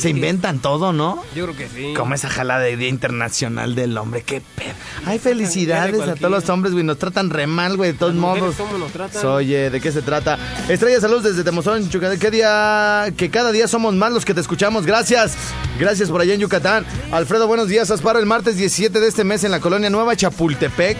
Se 0.00 0.10
inventan 0.10 0.58
todo, 0.60 0.92
¿no? 0.92 1.22
Yo 1.34 1.44
creo 1.44 1.56
que 1.56 1.68
sí. 1.68 1.94
Como 1.94 2.14
esa 2.14 2.28
jalada 2.28 2.60
de 2.60 2.76
Día 2.76 2.88
Internacional 2.88 3.74
del 3.74 3.96
Hombre, 3.98 4.22
qué 4.22 4.42
pedo. 4.56 4.74
Ay, 5.04 5.18
felicidades 5.18 6.00
a 6.00 6.14
todos 6.14 6.30
los 6.30 6.48
hombres, 6.48 6.72
güey. 6.72 6.84
Nos 6.84 6.98
tratan 6.98 7.30
re 7.30 7.46
mal, 7.46 7.76
güey, 7.76 7.92
de 7.92 7.98
todos 7.98 8.14
Las 8.14 8.20
modos. 8.20 8.56
¿cómo 8.56 8.78
nos 8.78 8.92
tratan? 8.92 9.26
Oye, 9.26 9.70
¿de 9.70 9.80
qué 9.80 9.92
se 9.92 10.02
trata? 10.02 10.38
Estrella 10.68 11.00
Salud 11.00 11.22
desde 11.22 11.44
Temozón, 11.44 11.88
Yucatán. 11.88 12.18
¿Qué 12.18 12.30
día? 12.30 13.12
Que 13.16 13.30
cada 13.30 13.52
día 13.52 13.68
somos 13.68 13.94
más 13.94 14.12
los 14.12 14.24
que 14.24 14.34
te 14.34 14.40
escuchamos. 14.40 14.86
Gracias. 14.86 15.36
Gracias 15.78 16.10
por 16.10 16.20
allá 16.20 16.34
en 16.34 16.40
Yucatán. 16.40 16.84
Alfredo, 17.12 17.46
buenos 17.46 17.68
días. 17.68 17.90
Asparo 17.90 18.18
el 18.18 18.26
martes 18.26 18.56
17 18.56 19.00
de 19.00 19.08
este 19.08 19.24
mes 19.24 19.44
en 19.44 19.50
la 19.50 19.60
colonia 19.60 19.90
Nueva 19.90 20.16
Chapultepec. 20.16 20.96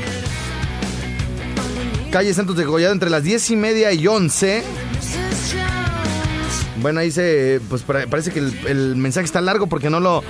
Calle 2.10 2.34
Santos 2.34 2.56
de 2.56 2.64
Gollado 2.64 2.92
entre 2.92 3.08
las 3.08 3.22
10 3.22 3.50
y 3.50 3.56
media 3.56 3.92
y 3.92 4.06
11. 4.06 4.64
Bueno, 6.80 7.00
ahí 7.00 7.10
se. 7.10 7.60
Pues 7.68 7.82
pare- 7.82 8.06
parece 8.06 8.30
que 8.32 8.38
el, 8.40 8.54
el 8.66 8.96
mensaje 8.96 9.26
está 9.26 9.40
largo 9.40 9.66
porque 9.66 9.90
no 9.90 10.00
lo. 10.00 10.22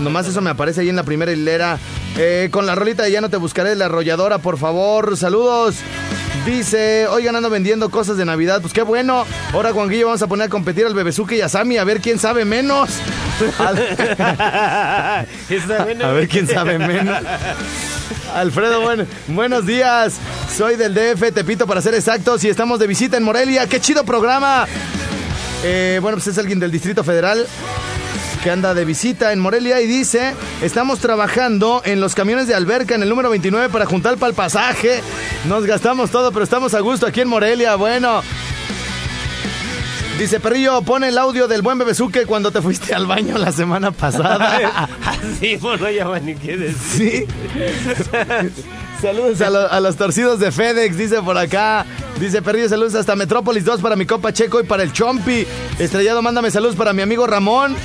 Nomás 0.00 0.26
eso 0.28 0.40
me 0.40 0.50
aparece 0.50 0.80
ahí 0.82 0.88
en 0.88 0.96
la 0.96 1.02
primera 1.04 1.32
hilera. 1.32 1.78
Eh, 2.16 2.48
con 2.50 2.66
la 2.66 2.74
rolita 2.74 3.02
de 3.04 3.12
Ya 3.12 3.20
no 3.20 3.30
te 3.30 3.36
buscaré, 3.36 3.74
la 3.76 3.86
arrolladora, 3.86 4.38
por 4.38 4.58
favor. 4.58 5.16
Saludos. 5.16 5.76
Dice, 6.46 7.06
oigan, 7.08 7.36
ando 7.36 7.50
vendiendo 7.50 7.90
cosas 7.90 8.16
de 8.16 8.24
Navidad. 8.24 8.60
Pues 8.62 8.72
qué 8.72 8.82
bueno. 8.82 9.24
Ahora, 9.52 9.72
Juanguillo, 9.72 10.06
vamos 10.06 10.22
a 10.22 10.26
poner 10.28 10.46
a 10.46 10.50
competir 10.50 10.86
al 10.86 10.94
Bebezuque 10.94 11.36
y 11.36 11.40
a 11.42 11.48
Sammy 11.48 11.76
a 11.78 11.84
ver 11.84 12.00
quién 12.00 12.18
sabe 12.18 12.44
menos. 12.44 12.90
Bueno. 15.84 16.04
a 16.06 16.12
ver 16.12 16.28
quién 16.28 16.46
sabe 16.46 16.78
menos. 16.78 17.16
Alfredo, 18.34 18.82
buen- 18.82 19.06
buenos 19.28 19.66
días. 19.66 20.16
Soy 20.56 20.76
del 20.76 20.94
DF, 20.94 21.32
Tepito 21.32 21.66
para 21.66 21.80
ser 21.80 21.94
exactos, 21.94 22.42
y 22.44 22.48
estamos 22.48 22.78
de 22.78 22.86
visita 22.86 23.16
en 23.16 23.22
Morelia. 23.22 23.66
¡Qué 23.66 23.80
chido 23.80 24.04
programa! 24.04 24.66
Eh, 25.64 25.98
bueno, 26.00 26.16
pues 26.16 26.28
es 26.28 26.38
alguien 26.38 26.60
del 26.60 26.70
Distrito 26.70 27.02
Federal 27.02 27.46
que 28.42 28.50
anda 28.50 28.74
de 28.74 28.84
visita 28.84 29.32
en 29.32 29.40
Morelia 29.40 29.80
y 29.80 29.86
dice, 29.86 30.34
estamos 30.62 31.00
trabajando 31.00 31.82
en 31.84 32.00
los 32.00 32.14
camiones 32.14 32.46
de 32.46 32.54
alberca 32.54 32.94
en 32.94 33.02
el 33.02 33.08
número 33.08 33.30
29 33.30 33.68
para 33.68 33.84
juntar 33.84 34.16
para 34.16 34.30
el 34.30 34.34
pasaje. 34.34 35.02
Nos 35.46 35.64
gastamos 35.64 36.10
todo, 36.10 36.30
pero 36.30 36.44
estamos 36.44 36.74
a 36.74 36.80
gusto 36.80 37.06
aquí 37.06 37.20
en 37.20 37.28
Morelia. 37.28 37.74
Bueno. 37.74 38.22
Dice 40.18 40.40
Perrillo, 40.40 40.82
pone 40.82 41.08
el 41.08 41.18
audio 41.18 41.46
del 41.46 41.62
buen 41.62 41.78
bebezuque 41.78 42.26
cuando 42.26 42.50
te 42.50 42.60
fuiste 42.60 42.92
al 42.92 43.06
baño 43.06 43.38
la 43.38 43.52
semana 43.52 43.92
pasada. 43.92 44.88
Así, 45.04 45.56
bueno, 45.56 45.88
ya 45.90 46.08
van 46.08 46.26
ni 46.26 46.34
qué 46.34 46.56
decir. 46.56 47.26
Sí. 47.28 48.74
Saludos 49.00 49.40
a, 49.40 49.50
lo- 49.50 49.70
a 49.70 49.80
los 49.80 49.96
torcidos 49.96 50.40
de 50.40 50.50
FedEx, 50.50 50.96
dice 50.96 51.22
por 51.22 51.38
acá. 51.38 51.86
Dice 52.18 52.42
Perrillo, 52.42 52.68
saludos 52.68 52.96
hasta 52.96 53.14
Metrópolis 53.14 53.64
2 53.64 53.80
para 53.80 53.94
mi 53.94 54.04
copa 54.06 54.32
Checo 54.32 54.58
y 54.60 54.64
para 54.64 54.82
el 54.82 54.92
Chompi. 54.92 55.46
Estrellado, 55.78 56.20
mándame 56.20 56.50
saludos 56.50 56.74
para 56.74 56.92
mi 56.92 57.02
amigo 57.02 57.26
Ramón. 57.28 57.76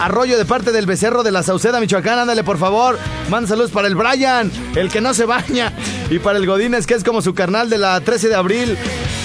Arroyo 0.00 0.38
de 0.38 0.44
parte 0.44 0.70
del 0.70 0.86
becerro 0.86 1.24
de 1.24 1.32
la 1.32 1.42
Sauceda, 1.42 1.80
Michoacán. 1.80 2.20
Ándale, 2.20 2.44
por 2.44 2.56
favor. 2.56 2.98
Manda 3.28 3.48
saludos 3.48 3.72
para 3.72 3.88
el 3.88 3.96
Brian, 3.96 4.50
el 4.76 4.90
que 4.90 5.00
no 5.00 5.12
se 5.12 5.24
baña. 5.26 5.72
Y 6.08 6.20
para 6.20 6.38
el 6.38 6.46
Godínez, 6.46 6.86
que 6.86 6.94
es 6.94 7.02
como 7.02 7.20
su 7.20 7.34
carnal 7.34 7.68
de 7.68 7.78
la 7.78 8.00
13 8.00 8.28
de 8.28 8.34
abril. 8.36 8.78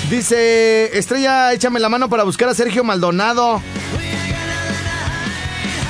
Dice, 0.09 0.97
Estrella, 0.97 1.53
échame 1.53 1.79
la 1.79 1.89
mano 1.89 2.09
para 2.09 2.23
buscar 2.23 2.49
a 2.49 2.55
Sergio 2.55 2.83
Maldonado. 2.83 3.61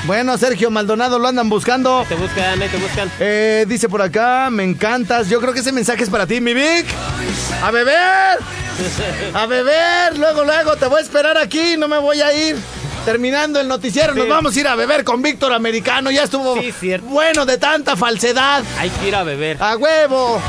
Bueno, 0.06 0.38
Sergio 0.38 0.70
Maldonado 0.70 1.18
lo 1.18 1.26
andan 1.26 1.48
buscando. 1.48 2.04
Te 2.08 2.14
buscan, 2.14 2.62
eh, 2.62 2.68
te 2.70 2.76
buscan. 2.76 3.10
Eh, 3.18 3.64
dice 3.68 3.88
por 3.88 4.00
acá, 4.02 4.48
me 4.50 4.62
encantas. 4.62 5.28
Yo 5.28 5.40
creo 5.40 5.52
que 5.52 5.60
ese 5.60 5.72
mensaje 5.72 6.04
es 6.04 6.10
para 6.10 6.26
ti, 6.26 6.40
mi 6.40 6.54
Vic. 6.54 6.86
¡A 7.62 7.70
beber! 7.72 8.38
¡A 9.34 9.46
beber! 9.46 10.16
Luego, 10.16 10.44
luego, 10.44 10.76
te 10.76 10.86
voy 10.86 11.00
a 11.00 11.02
esperar 11.02 11.36
aquí, 11.36 11.76
no 11.76 11.88
me 11.88 11.98
voy 11.98 12.20
a 12.20 12.32
ir. 12.32 12.56
Terminando 13.04 13.60
el 13.60 13.68
noticiero, 13.68 14.14
nos 14.14 14.28
vamos 14.28 14.56
a 14.56 14.60
ir 14.60 14.66
a 14.66 14.74
beber 14.74 15.04
con 15.04 15.22
Víctor 15.22 15.52
Americano. 15.52 16.10
Ya 16.10 16.24
estuvo 16.24 16.60
Sí, 16.60 16.72
bueno 17.02 17.46
de 17.46 17.56
tanta 17.56 17.96
falsedad. 17.96 18.64
Hay 18.78 18.90
que 18.90 19.08
ir 19.08 19.14
a 19.14 19.22
beber. 19.22 19.56
¡A 19.60 19.76
huevo! 19.76 20.40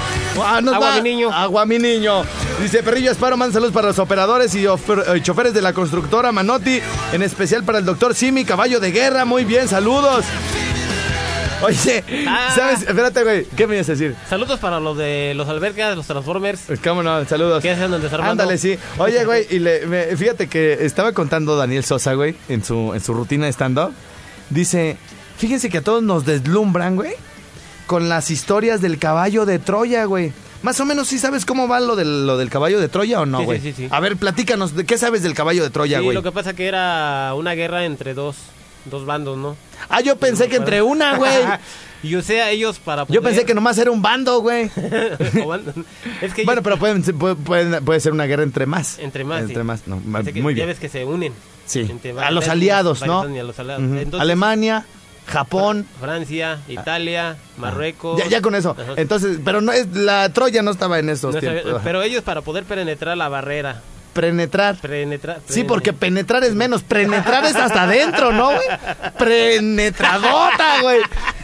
Ah, 0.43 0.59
nos 0.61 0.73
Agua, 0.75 0.89
va- 0.89 0.95
mi 0.95 1.01
niño. 1.01 1.31
Agua, 1.31 1.65
mi 1.65 1.77
niño. 1.79 2.23
Dice 2.61 2.81
Perrillo 2.81 3.11
Esparo, 3.11 3.37
manda 3.37 3.53
saludos 3.53 3.71
para 3.73 3.87
los 3.89 3.99
operadores 3.99 4.53
y 4.55 4.65
eh, 4.65 5.21
choferes 5.21 5.53
de 5.53 5.61
la 5.61 5.73
constructora 5.73 6.31
Manotti, 6.31 6.79
en 7.13 7.21
especial 7.21 7.63
para 7.63 7.77
el 7.77 7.85
doctor 7.85 8.15
Simi, 8.15 8.45
caballo 8.45 8.79
de 8.79 8.91
guerra. 8.91 9.25
Muy 9.25 9.45
bien, 9.45 9.67
saludos. 9.67 10.25
Oye, 11.61 12.03
Ah. 12.27 12.51
¿sabes? 12.55 12.81
Espérate, 12.81 13.23
güey. 13.23 13.45
¿Qué 13.45 13.67
me 13.67 13.75
ibas 13.75 13.89
a 13.89 13.93
decir? 13.93 14.15
Saludos 14.29 14.59
para 14.59 14.79
los 14.79 14.97
de 14.97 15.33
los 15.35 15.47
albercas, 15.49 15.95
los 15.95 16.05
Transformers. 16.07 16.61
¿Cómo 16.83 17.03
no? 17.03 17.23
Saludos. 17.25 17.61
¿Qué 17.61 17.71
andan 17.71 18.01
desarmando? 18.01 18.31
Ándale, 18.43 18.57
sí. 18.57 18.77
Oye, 18.97 19.23
güey, 19.25 19.45
y 19.49 19.59
le- 19.59 19.85
me- 19.85 20.15
fíjate 20.17 20.47
que 20.47 20.85
estaba 20.85 21.13
contando 21.13 21.55
Daniel 21.57 21.83
Sosa, 21.83 22.13
güey, 22.13 22.35
en 22.49 22.63
su, 22.63 22.91
en 22.93 23.01
su 23.01 23.13
rutina 23.13 23.45
de 23.45 23.51
stand-up. 23.53 23.91
Dice, 24.49 24.97
fíjense 25.37 25.69
que 25.69 25.79
a 25.79 25.81
todos 25.83 26.01
nos 26.03 26.25
deslumbran, 26.25 26.95
güey, 26.95 27.13
con 27.87 28.07
las 28.09 28.29
historias 28.31 28.81
del 28.81 28.97
caballo 28.99 29.45
de 29.45 29.57
Troya, 29.59 30.05
güey. 30.05 30.33
Más 30.63 30.79
o 30.79 30.85
menos, 30.85 31.07
¿sí 31.07 31.19
sabes 31.19 31.45
cómo 31.45 31.67
va 31.67 31.79
lo 31.79 31.95
del, 31.95 32.25
lo 32.25 32.37
del 32.37 32.49
caballo 32.49 32.79
de 32.79 32.89
Troya 32.89 33.21
o 33.21 33.25
no, 33.25 33.39
Sí, 33.39 33.45
güey? 33.45 33.59
sí, 33.61 33.73
sí, 33.73 33.83
sí. 33.83 33.87
A 33.91 33.99
ver, 33.99 34.17
platícanos, 34.17 34.75
¿de 34.75 34.85
qué 34.85 34.97
sabes 34.97 35.23
del 35.23 35.33
caballo 35.33 35.63
de 35.63 35.69
Troya, 35.69 35.99
Sí, 35.99 36.03
güey? 36.05 36.15
lo 36.15 36.23
que 36.23 36.31
pasa 36.31 36.53
que 36.55 36.65
era 36.67 37.33
una 37.35 37.53
guerra 37.53 37.85
entre 37.85 38.13
dos, 38.13 38.35
dos 38.85 39.05
bandos, 39.05 39.37
¿no? 39.37 39.55
Ah, 39.89 40.01
yo 40.01 40.15
pensé 40.17 40.47
que 40.49 40.55
entre 40.57 40.81
una, 40.81 41.15
güey. 41.17 41.31
y 42.03 42.15
o 42.15 42.21
sea, 42.21 42.49
ellos 42.51 42.79
para 42.79 43.03
Yo 43.03 43.21
poder- 43.21 43.23
pensé 43.23 43.45
que 43.45 43.53
nomás 43.53 43.77
era 43.77 43.91
un 43.91 44.01
bando, 44.01 44.39
güey. 44.41 44.69
Es 46.21 46.33
que 46.33 46.43
Bueno, 46.45 46.61
pero 46.63 46.77
pueden, 46.77 47.01
puede, 47.03 47.81
puede- 47.81 47.99
ser 47.99 48.11
una 48.13 48.25
guerra 48.25 48.43
entre 48.43 48.65
más. 48.65 48.99
entre 48.99 49.23
más. 49.23 49.41
Entre 49.41 49.55
sí. 49.57 49.63
más, 49.63 49.87
no, 49.87 50.01
que 50.23 50.41
muy 50.41 50.53
ya 50.53 50.57
bien. 50.57 50.67
ves 50.69 50.79
que 50.79 50.89
se 50.89 51.05
unen. 51.05 51.33
Sí, 51.65 51.85
a 52.21 52.31
los 52.31 52.47
aliados, 52.47 53.05
¿no? 53.05 53.21
a 53.21 53.25
los 53.27 53.59
aliados. 53.59 53.83
Entonces, 53.83 54.19
Alemania, 54.21 54.85
Japón. 55.27 55.85
Francia, 55.99 56.59
Italia, 56.67 57.35
Marruecos. 57.57 58.17
Ya, 58.19 58.27
ya 58.27 58.41
con 58.41 58.55
eso. 58.55 58.71
Ajá. 58.79 58.93
Entonces, 58.95 59.39
pero 59.43 59.61
no 59.61 59.71
es 59.71 59.87
la 59.95 60.29
Troya 60.33 60.61
no 60.61 60.71
estaba 60.71 60.99
en 60.99 61.09
esos 61.09 61.35
No 61.35 61.41
sabía- 61.41 61.61
tiempos. 61.61 61.81
pero 61.83 62.01
ellos 62.01 62.23
para 62.23 62.41
poder 62.41 62.63
penetrar 62.63 63.17
la 63.17 63.27
barrera. 63.29 63.81
Penetrar. 64.13 64.77
Penetrar. 64.77 65.41
Sí, 65.47 65.63
porque 65.63 65.93
penetrar 65.93 66.43
es 66.43 66.55
menos. 66.55 66.81
Penetrar 66.81 67.45
es 67.45 67.55
hasta 67.55 67.83
adentro, 67.83 68.31
¿no, 68.31 68.47
güey? 68.47 68.67
Penetradota, 69.19 70.81
güey. 70.81 71.01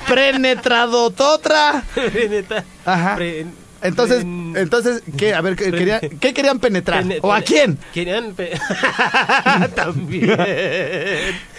Penetradototra. 0.07 1.83
Ajá. 2.85 3.15
Pre- 3.15 3.45
Entonces, 3.83 4.19
pen- 4.19 4.53
entonces, 4.57 5.03
¿qué? 5.17 5.33
A 5.33 5.41
ver, 5.41 5.55
¿qué 5.55 5.71
querían, 5.71 5.99
¿qué 6.19 6.33
querían 6.33 6.59
penetrar? 6.59 7.03
pene- 7.03 7.19
¿O 7.21 7.31
a 7.33 7.41
quién? 7.41 7.77
Querían. 7.93 8.33
pe- 8.33 8.51
También. 9.75 10.31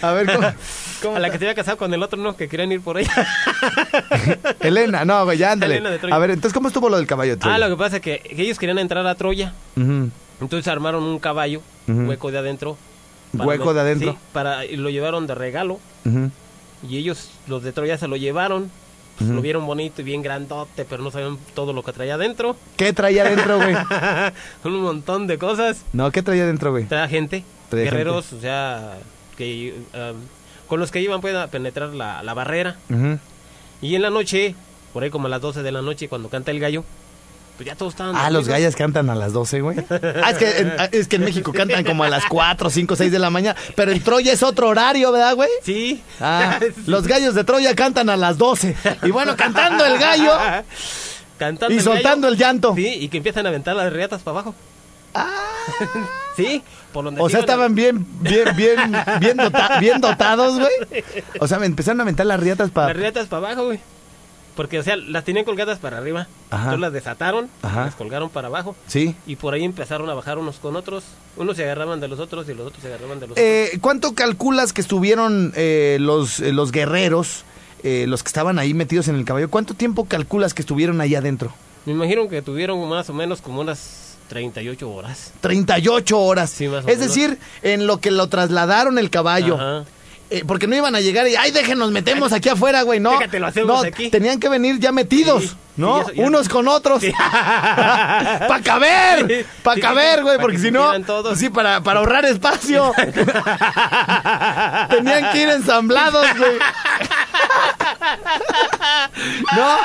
A 0.01 0.11
ver, 0.11 0.25
¿cómo? 0.33 0.47
cómo 1.01 1.15
A 1.15 1.19
la 1.19 1.29
que 1.29 1.37
se 1.37 1.45
había 1.45 1.55
casado 1.55 1.77
con 1.77 1.93
el 1.93 2.01
otro, 2.03 2.19
no, 2.19 2.35
que 2.35 2.47
querían 2.47 2.71
ir 2.71 2.81
por 2.81 2.97
ella. 2.97 3.11
Elena, 4.59 5.05
no, 5.05 5.23
güey, 5.25 5.37
ya 5.37 5.51
ándale. 5.51 5.75
Elena 5.75 5.91
de 5.91 5.99
Troya. 5.99 6.15
A 6.15 6.19
ver, 6.19 6.31
entonces, 6.31 6.53
¿cómo 6.53 6.67
estuvo 6.67 6.89
lo 6.89 6.97
del 6.97 7.07
caballo 7.07 7.31
de 7.33 7.37
Troya? 7.37 7.55
ah, 7.55 7.59
lo 7.59 7.69
que 7.69 7.77
pasa 7.77 7.97
es 7.97 8.01
que, 8.01 8.19
que 8.19 8.41
ellos 8.41 8.57
querían 8.59 8.79
entrar 8.79 9.05
a 9.05 9.15
Troya. 9.15 9.53
Entonces 9.75 10.67
armaron 10.67 11.03
un 11.03 11.19
caballo, 11.19 11.61
hueco 11.87 12.31
de 12.31 12.37
adentro. 12.39 12.77
Hueco 13.33 13.73
de 13.73 13.81
adentro. 13.81 14.11
Sí, 14.13 14.17
para, 14.33 14.65
y 14.65 14.77
lo 14.77 14.89
llevaron 14.89 15.27
de 15.27 15.35
regalo. 15.35 15.79
Y 16.87 16.97
ellos, 16.97 17.29
los 17.47 17.63
de 17.63 17.71
Troya, 17.71 17.97
se 17.97 18.07
lo 18.07 18.15
llevaron. 18.15 18.71
Lo 19.19 19.41
vieron 19.41 19.65
bonito 19.65 20.01
y 20.01 20.03
bien 20.03 20.21
grandote, 20.21 20.83
pero 20.83 21.01
no 21.01 21.09
sabían 21.09 21.37
todo 21.53 21.71
lo 21.71 21.83
que 21.83 21.93
traía 21.93 22.15
adentro. 22.15 22.57
¿Qué 22.75 22.91
traía 22.91 23.23
adentro, 23.23 23.57
güey? 23.57 23.73
un 24.65 24.81
montón 24.81 25.25
de 25.25 25.37
cosas. 25.37 25.83
No, 25.93 26.11
¿qué 26.11 26.21
traía 26.21 26.43
adentro, 26.43 26.71
güey? 26.71 26.83
Traía 26.85 27.07
gente, 27.07 27.45
Traía 27.69 27.85
guerreros, 27.85 28.33
o 28.33 28.41
sea, 28.41 28.97
que 29.37 29.73
um, 29.93 30.17
con 30.67 30.79
los 30.79 30.91
que 30.91 31.01
iban 31.01 31.21
pues, 31.21 31.35
a 31.35 31.47
penetrar 31.47 31.89
la, 31.89 32.23
la 32.23 32.33
barrera. 32.33 32.75
Y 33.81 33.95
en 33.95 34.01
la 34.01 34.09
noche, 34.09 34.55
por 34.93 35.03
ahí 35.03 35.09
como 35.09 35.27
a 35.27 35.29
las 35.29 35.41
12 35.41 35.63
de 35.63 35.71
la 35.71 35.81
noche, 35.81 36.09
cuando 36.09 36.29
canta 36.29 36.51
el 36.51 36.59
gallo, 36.59 36.83
pues 37.57 37.67
ya 37.67 37.75
todos 37.75 37.93
estaban. 37.93 38.15
Ah, 38.15 38.29
los 38.29 38.47
gallos 38.47 38.75
cantan 38.75 39.09
a 39.09 39.15
las 39.15 39.31
12, 39.33 39.61
güey. 39.61 39.77
Ah, 40.23 40.31
es 40.31 40.37
que, 40.37 40.57
en, 40.59 40.73
ah, 40.77 40.89
es 40.91 41.07
que 41.07 41.15
en 41.15 41.23
México 41.23 41.53
cantan 41.53 41.83
como 41.83 42.03
a 42.03 42.09
las 42.09 42.25
4, 42.25 42.69
5, 42.69 42.95
6 42.95 43.11
de 43.11 43.19
la 43.19 43.29
mañana. 43.29 43.57
Pero 43.75 43.91
en 43.91 44.01
Troya 44.01 44.33
es 44.33 44.43
otro 44.43 44.67
horario, 44.69 45.11
¿verdad, 45.11 45.35
güey? 45.35 45.49
Sí. 45.63 46.01
Ah, 46.19 46.57
Sí. 46.59 46.67
los 46.87 47.07
gallos 47.07 47.33
de 47.35 47.43
Troya 47.43 47.75
cantan 47.75 48.09
a 48.09 48.17
las 48.17 48.37
12. 48.37 48.75
Y 49.03 49.11
bueno, 49.11 49.35
cantando 49.37 49.85
el 49.85 49.97
gallo 49.97 50.31
Cantando 51.37 51.73
y 51.73 51.77
el 51.79 51.83
soltando 51.83 52.27
gallo. 52.27 52.33
el 52.33 52.37
llanto. 52.39 52.73
Sí, 52.75 52.87
y 52.87 53.07
que 53.09 53.17
empiezan 53.17 53.45
a 53.45 53.49
aventar 53.49 53.75
las 53.75 53.91
riatas 53.91 54.21
para 54.21 54.39
abajo. 54.39 54.55
sí, 56.35 56.61
por 56.93 57.05
donde 57.05 57.21
O 57.21 57.27
se 57.27 57.33
sea, 57.33 57.39
estaban 57.41 57.75
bien, 57.75 58.05
bien, 58.21 58.55
bien, 58.55 58.77
bien, 59.19 59.37
dota- 59.37 59.79
bien 59.79 60.01
dotados, 60.01 60.59
güey. 60.59 61.03
O 61.39 61.47
sea, 61.47 61.59
me 61.59 61.65
empezaron 61.65 61.99
a 62.01 62.03
aventar 62.03 62.25
las 62.25 62.39
riatas 62.39 62.69
para... 62.71 62.87
Las 62.87 62.97
riatas 62.97 63.27
para 63.27 63.47
abajo, 63.47 63.65
güey. 63.67 63.79
Porque, 64.55 64.79
o 64.79 64.83
sea, 64.83 64.95
las 64.95 65.23
tenían 65.25 65.43
colgadas 65.45 65.79
para 65.79 65.97
arriba. 65.97 66.27
Ajá. 66.49 66.63
Entonces 66.63 66.79
las 66.79 66.93
desataron, 66.93 67.49
Ajá. 67.61 67.85
las 67.85 67.95
colgaron 67.95 68.29
para 68.29 68.47
abajo. 68.47 68.75
Sí. 68.87 69.15
Y 69.27 69.35
por 69.35 69.53
ahí 69.53 69.63
empezaron 69.63 70.09
a 70.09 70.13
bajar 70.13 70.37
unos 70.37 70.57
con 70.57 70.75
otros. 70.75 71.03
Unos 71.35 71.57
se 71.57 71.63
agarraban 71.63 71.99
de 71.99 72.07
los 72.07 72.19
otros 72.19 72.47
y 72.47 72.53
los 72.53 72.67
otros 72.67 72.81
se 72.81 72.87
agarraban 72.87 73.19
de 73.19 73.27
los 73.27 73.37
Eh, 73.37 73.77
¿Cuánto 73.81 74.13
calculas 74.15 74.71
que 74.73 74.81
estuvieron 74.81 75.51
eh, 75.55 75.97
los, 75.99 76.39
eh, 76.39 76.53
los 76.53 76.71
guerreros 76.71 77.43
eh, 77.83 78.05
los 78.07 78.23
que 78.23 78.27
estaban 78.29 78.57
ahí 78.57 78.73
metidos 78.73 79.09
en 79.09 79.15
el 79.15 79.25
caballo, 79.25 79.47
¿cuánto 79.51 79.75
tiempo 79.75 80.05
calculas 80.05 80.55
que 80.55 80.63
estuvieron 80.63 81.01
ahí 81.01 81.13
adentro? 81.13 81.53
Me 81.85 81.93
imagino 81.93 82.27
que 82.27 82.41
tuvieron 82.41 82.89
más 82.89 83.11
o 83.11 83.13
menos 83.13 83.41
como 83.41 83.61
unas 83.61 84.17
38 84.29 84.89
horas. 84.91 85.31
38 85.41 86.19
horas. 86.19 86.49
Sí, 86.49 86.67
más 86.67 86.83
o 86.83 86.87
es 86.89 86.97
menos. 86.97 87.13
decir, 87.13 87.37
en 87.61 87.85
lo 87.85 87.99
que 87.99 88.09
lo 88.09 88.27
trasladaron 88.27 88.97
el 88.97 89.11
caballo. 89.11 89.53
Ajá. 89.55 89.85
Eh, 90.31 90.43
porque 90.47 90.65
no 90.65 90.75
iban 90.75 90.95
a 90.95 91.01
llegar 91.01 91.27
y, 91.27 91.35
ay, 91.35 91.51
déjenos, 91.51 91.91
metemos 91.91 92.33
aquí 92.33 92.49
afuera, 92.49 92.81
güey, 92.81 92.99
no. 92.99 93.11
Déjate, 93.11 93.39
lo 93.39 93.45
hacemos 93.45 93.83
no, 93.83 93.87
aquí. 93.87 94.09
tenían 94.09 94.39
que 94.39 94.49
venir 94.49 94.79
ya 94.79 94.91
metidos, 94.91 95.43
Sí, 95.43 95.51
¿no? 95.77 96.01
eso 96.01 96.09
Unos 96.15 96.49
con 96.49 96.67
otros. 96.67 97.01
Sí. 97.01 97.11
para 97.31 98.59
caber, 98.63 99.27
Sí, 99.27 99.45
para 99.61 99.79
caber, 99.81 100.23
güey, 100.23 100.39
porque 100.39 100.55
que 100.57 100.63
si 100.63 100.71
no, 100.71 100.99
todos. 101.03 101.37
sí, 101.37 101.49
para, 101.49 101.81
para 101.81 101.99
ahorrar 101.99 102.25
espacio. 102.25 102.91
Tenían 104.89 105.31
que 105.31 105.41
ir 105.43 105.49
ensamblados, 105.49 106.25
güey. 106.39 106.57
no, 109.55 109.77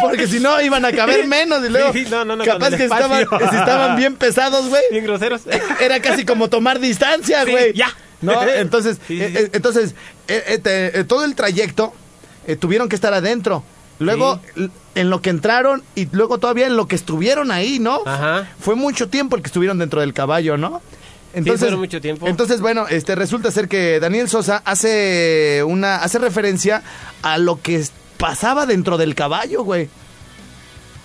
porque 0.00 0.26
si 0.28 0.38
no 0.40 0.60
iban 0.60 0.84
a 0.84 0.92
caber 0.92 1.26
menos 1.26 1.64
y 1.64 1.68
luego 1.70 1.92
Sí, 1.92 2.06
no, 2.08 2.24
no, 2.24 2.36
no, 2.36 2.44
capaz 2.44 2.70
que 2.70 2.84
estaban, 2.84 3.26
si 3.50 3.56
estaban 3.56 3.96
bien 3.96 4.14
pesados, 4.16 4.68
güey. 4.68 4.82
Bien 4.90 5.04
groseros. 5.04 5.42
Era 5.80 6.00
casi 6.00 6.24
como 6.24 6.48
tomar 6.48 6.78
distancia, 6.78 7.44
güey. 7.44 7.72
ya. 7.72 7.88
¿No? 8.20 8.42
Entonces, 8.48 8.98
Sí, 9.06 9.16
sí, 9.18 9.22
eh, 9.24 9.32
sí. 9.44 9.50
entonces 9.52 9.94
eh, 10.26 10.60
eh, 10.64 10.90
eh, 10.94 11.04
todo 11.04 11.24
el 11.24 11.34
trayecto 11.34 11.92
eh, 12.46 12.56
tuvieron 12.56 12.88
que 12.88 12.96
estar 12.96 13.14
adentro. 13.14 13.62
Luego, 14.00 14.40
en 14.94 15.10
lo 15.10 15.20
que 15.22 15.30
entraron 15.30 15.82
y 15.96 16.06
luego 16.12 16.38
todavía 16.38 16.66
en 16.68 16.76
lo 16.76 16.86
que 16.86 16.94
estuvieron 16.94 17.50
ahí, 17.50 17.80
¿no? 17.80 18.02
Ajá. 18.06 18.48
Fue 18.60 18.76
mucho 18.76 19.08
tiempo 19.08 19.34
el 19.34 19.42
que 19.42 19.48
estuvieron 19.48 19.78
dentro 19.78 20.00
del 20.00 20.14
caballo, 20.14 20.56
¿no? 20.56 20.80
Entonces, 21.34 21.76
mucho 21.76 22.00
tiempo. 22.00 22.26
Entonces, 22.28 22.60
bueno, 22.60 22.86
este 22.88 23.16
resulta 23.16 23.50
ser 23.50 23.68
que 23.68 23.98
Daniel 24.00 24.28
Sosa 24.28 24.62
hace 24.64 25.62
una 25.66 25.96
hace 25.96 26.18
referencia 26.20 26.82
a 27.22 27.38
lo 27.38 27.60
que 27.60 27.84
pasaba 28.18 28.66
dentro 28.66 28.98
del 28.98 29.14
caballo, 29.16 29.64
güey. 29.64 29.88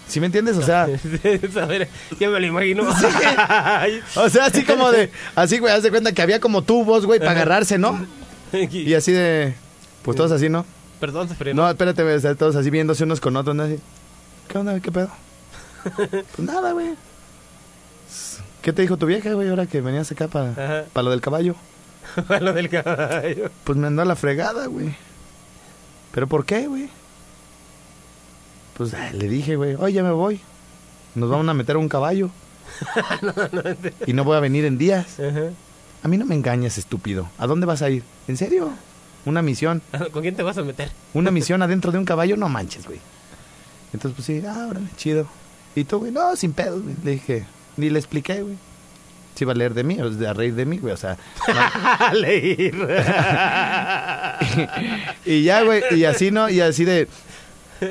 ¿Sí 0.08 0.20
me 0.20 0.28
entiendes? 0.28 0.58
O 0.58 0.62
sea, 0.62 0.84
a 1.62 1.66
ver, 1.66 1.89
ya 2.20 2.30
me 2.30 2.39
lo 2.39 2.46
imagino. 2.46 2.84
O 4.16 4.30
sea, 4.30 4.46
así 4.46 4.63
como 4.63 4.92
de 4.92 5.12
así, 5.36 5.60
güey, 5.60 5.74
haz 5.74 5.84
de 5.84 5.89
cuenta 5.89 6.12
que 6.12 6.22
había 6.22 6.39
como 6.39 6.62
tubos, 6.62 7.06
güey, 7.06 7.20
para 7.20 7.32
agarrarse, 7.32 7.78
¿no? 7.78 8.06
Y 8.52 8.94
así 8.94 9.12
de 9.12 9.56
pues 10.04 10.18
todos 10.18 10.32
así, 10.32 10.50
¿no? 10.50 10.66
Perdón, 11.00 11.30
se 11.30 11.36
frenó. 11.36 11.63
No, 11.63 11.70
espérate, 11.70 12.04
güey, 12.04 12.20
todos 12.36 12.56
así 12.56 12.70
viéndose 12.70 13.04
unos 13.04 13.20
con 13.20 13.36
otros, 13.36 13.56
¿no? 13.56 13.63
Así, 13.63 13.80
¿Qué 14.48 14.58
onda? 14.58 14.80
¿Qué 14.80 14.92
pedo? 14.92 15.10
Pues 15.96 16.39
nada, 16.39 16.72
güey. 16.72 16.96
¿Qué 18.62 18.72
te 18.72 18.82
dijo 18.82 18.98
tu 18.98 19.06
vieja, 19.06 19.34
güey, 19.34 19.50
ahora 19.50 19.66
que 19.66 19.82
venías 19.82 20.12
acá 20.12 20.28
para 20.28 20.52
Ajá. 20.52 21.02
lo 21.02 21.10
del 21.10 21.22
caballo? 21.22 21.56
lo 22.39 22.54
del 22.54 22.70
caballo. 22.70 23.50
Pues 23.63 23.78
me 23.78 23.88
andó 23.88 24.02
a 24.02 24.06
la 24.06 24.16
fregada, 24.16 24.68
güey. 24.68 24.96
¿Pero 26.13 26.28
por 26.28 26.46
qué, 26.46 26.68
güey? 26.68 26.89
Pues 28.78 28.94
ay, 28.94 29.18
le 29.18 29.28
dije, 29.28 29.56
güey, 29.56 29.76
oye, 29.76 29.94
ya 29.94 30.04
me 30.04 30.12
voy. 30.12 30.40
Nos 31.16 31.30
vamos 31.30 31.48
a 31.48 31.54
meter 31.54 31.76
a 31.76 31.80
un 31.80 31.90
caballo. 31.90 32.30
y 34.08 34.14
no 34.14 34.24
voy 34.24 34.36
a 34.36 34.40
venir 34.40 34.66
en 34.66 34.78
días. 34.78 35.20
Ajá. 35.20 35.52
A 36.04 36.08
mí 36.08 36.18
no 36.18 36.26
me 36.26 36.36
engañes, 36.36 36.78
estúpido. 36.78 37.30
¿A 37.38 37.48
dónde 37.48 37.66
vas 37.66 37.82
a 37.82 37.90
ir? 37.90 38.04
¿En 38.28 38.36
serio? 38.36 38.72
Una 39.26 39.42
misión. 39.42 39.82
¿Con 40.12 40.22
quién 40.22 40.36
te 40.36 40.44
vas 40.44 40.58
a 40.58 40.64
meter? 40.64 40.92
Una 41.14 41.32
misión 41.32 41.62
adentro 41.62 41.92
de 41.92 41.98
un 41.98 42.06
caballo, 42.06 42.36
no 42.36 42.50
manches, 42.50 42.86
güey. 42.86 43.00
Entonces, 43.94 44.16
pues 44.16 44.26
sí, 44.26 44.46
ah, 44.48 44.68
órale, 44.70 44.88
chido. 44.98 45.28
Y 45.76 45.86
tú, 45.86 46.00
güey, 46.00 46.12
no, 46.12 46.36
sin 46.36 46.54
pedo, 46.54 46.82
güey. 46.82 46.96
Le 47.04 47.12
dije, 47.12 47.46
ni 47.78 47.90
le 47.90 48.00
expliqué, 48.00 48.42
güey. 48.42 48.56
Si 49.36 49.46
iba 49.46 49.54
a 49.54 49.56
leer 49.56 49.74
de 49.74 49.84
mí 49.84 50.00
o 50.00 50.30
a 50.30 50.34
reír 50.34 50.54
de 50.56 50.66
mí, 50.66 50.78
güey, 50.78 50.94
o 50.94 50.98
sea. 50.98 51.18
no. 51.48 52.14
Leír. 52.20 52.76
y 55.26 55.44
ya, 55.44 55.64
güey, 55.64 55.82
y 55.92 56.06
así, 56.06 56.32
¿no? 56.32 56.50
Y 56.50 56.60
así 56.62 56.86
de. 56.86 57.08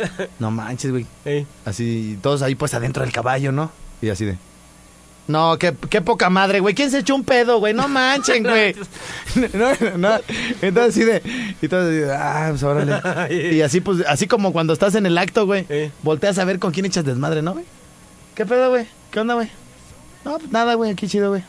No 0.38 0.50
manches, 0.50 0.90
güey. 0.90 1.06
Ey. 1.24 1.46
Así, 1.64 2.18
todos 2.22 2.42
ahí 2.42 2.54
pues 2.54 2.74
adentro 2.74 3.02
del 3.02 3.12
caballo, 3.12 3.52
¿no? 3.52 3.70
Y 4.00 4.08
así 4.08 4.24
de. 4.24 4.36
No, 5.28 5.56
qué, 5.56 5.74
qué 5.88 6.00
poca 6.00 6.28
madre, 6.30 6.60
güey. 6.60 6.74
¿Quién 6.74 6.90
se 6.90 6.98
echó 6.98 7.14
un 7.14 7.24
pedo, 7.24 7.58
güey? 7.58 7.72
No 7.74 7.86
manchen, 7.88 8.42
güey. 8.48 8.74
no, 9.54 9.96
no. 9.96 10.20
Entonces 10.60 10.96
así 10.96 11.04
de. 11.04 11.54
Y 11.62 11.68
todos 11.68 11.86
así 11.86 11.96
de, 11.96 12.12
ah, 12.12 12.46
pues 12.50 12.62
órale. 12.62 13.52
Y 13.54 13.60
así, 13.62 13.80
pues, 13.80 14.04
así 14.06 14.26
como 14.26 14.52
cuando 14.52 14.72
estás 14.72 14.94
en 14.94 15.06
el 15.06 15.16
acto, 15.16 15.46
güey. 15.46 15.66
Volteas 16.02 16.38
a 16.38 16.44
ver 16.44 16.58
con 16.58 16.72
quién 16.72 16.86
echas 16.86 17.04
desmadre, 17.04 17.42
¿no, 17.42 17.52
güey? 17.52 17.64
¿Qué 18.34 18.46
pedo, 18.46 18.70
güey? 18.70 18.86
¿Qué 19.10 19.20
onda, 19.20 19.34
güey? 19.34 19.48
No, 20.24 20.38
pues 20.38 20.50
nada, 20.50 20.74
güey, 20.74 20.90
aquí 20.90 21.06
chido, 21.08 21.30
güey. 21.30 21.42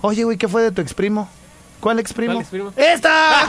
Oye, 0.00 0.24
güey, 0.24 0.36
¿qué 0.36 0.46
fue 0.48 0.62
de 0.62 0.72
tu 0.72 0.80
exprimo? 0.80 1.28
¿Cuál 1.80 1.98
exprimo? 1.98 2.34
¿Cuál 2.34 2.42
exprimo? 2.42 2.72
¡Esta! 2.76 3.46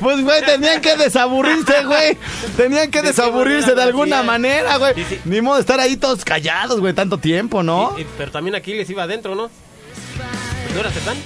Pues, 0.00 0.22
güey, 0.22 0.44
tenían 0.44 0.80
que 0.80 0.96
desaburrirse, 0.96 1.84
güey. 1.84 2.16
Tenían 2.56 2.90
que 2.90 2.98
¿De 2.98 3.02
qué 3.02 3.08
desaburrirse 3.08 3.74
de 3.74 3.82
alguna 3.82 4.22
manera, 4.22 4.76
güey. 4.76 4.94
Ni 5.24 5.40
modo 5.40 5.56
de 5.56 5.60
estar 5.62 5.80
ahí 5.80 5.96
todos 5.96 6.24
callados, 6.24 6.80
güey, 6.80 6.92
tanto 6.94 7.18
tiempo, 7.18 7.62
¿no? 7.62 7.96
Pero 8.18 8.30
también 8.30 8.54
aquí 8.54 8.74
les 8.74 8.88
iba 8.90 9.02
adentro, 9.02 9.34
¿no? 9.34 9.50
¿No 10.74 10.80
era 10.80 10.90
Cetán? 10.90 11.16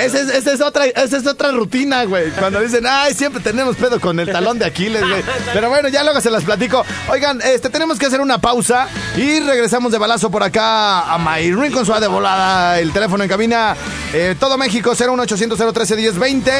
Es, 0.00 0.14
esa 0.14 0.52
es 0.52 0.60
otra, 0.60 0.86
esa 0.86 1.16
es 1.16 1.26
otra 1.26 1.52
rutina, 1.52 2.04
güey. 2.04 2.30
Cuando 2.30 2.60
dicen, 2.60 2.84
ay, 2.88 3.14
siempre 3.14 3.42
tenemos 3.42 3.76
pedo 3.76 4.00
con 4.00 4.18
el 4.18 4.30
talón 4.30 4.58
de 4.58 4.64
Aquiles, 4.64 5.02
güey. 5.02 5.22
Pero 5.52 5.68
bueno, 5.68 5.88
ya 5.88 6.02
luego 6.02 6.20
se 6.20 6.30
las 6.30 6.44
platico. 6.44 6.84
Oigan, 7.08 7.40
este, 7.42 7.70
tenemos 7.70 7.98
que 7.98 8.06
hacer 8.06 8.20
una 8.20 8.38
pausa 8.38 8.88
y 9.16 9.40
regresamos 9.40 9.92
de 9.92 9.98
balazo 9.98 10.30
por 10.30 10.42
acá 10.42 11.12
a 11.12 11.18
Mayrin 11.18 11.72
con 11.72 11.86
su 11.86 11.92
de 11.92 12.08
volada. 12.08 12.80
El 12.80 12.92
teléfono 12.92 13.22
en 13.22 13.28
cabina, 13.28 13.76
eh, 14.12 14.34
todo 14.38 14.56
México, 14.56 14.94
01800 14.94 15.58
013 15.72 15.96
1020 15.96 16.52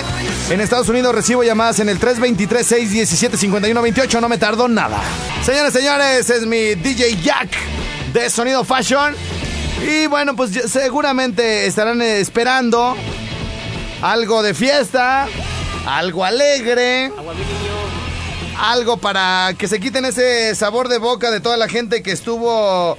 En 0.51 0.61
Estados 0.61 0.89
Unidos 0.89 1.15
recibo 1.15 1.43
llamadas 1.43 1.81
en 1.81 1.89
el 1.89 1.99
323 1.99 2.67
617 2.67 3.37
5128 3.37 4.21
No 4.21 4.29
me 4.29 4.39
tardó 4.39 4.69
nada. 4.69 5.01
Señores, 5.45 5.73
señores, 5.73 6.29
es 6.29 6.47
mi 6.47 6.75
DJ 6.75 7.17
Jack 7.23 7.51
de 8.13 8.29
Sonido 8.29 8.65
Fashion. 8.65 9.15
Y 9.87 10.07
bueno, 10.07 10.37
pues 10.37 10.53
seguramente 10.71 11.67
estarán 11.67 12.01
esperando 12.03 12.97
algo 14.01 14.43
de 14.43 14.55
fiesta, 14.55 15.27
algo 15.87 16.25
alegre, 16.25 17.13
algo 18.59 18.97
para 18.97 19.55
que 19.59 19.67
se 19.69 19.81
quiten 19.81 20.05
ese 20.05 20.55
sabor 20.55 20.89
de 20.89 20.99
boca 20.99 21.31
de 21.31 21.41
toda 21.41 21.57
la 21.57 21.69
gente 21.69 22.03
que 22.03 22.13
estuvo, 22.13 22.97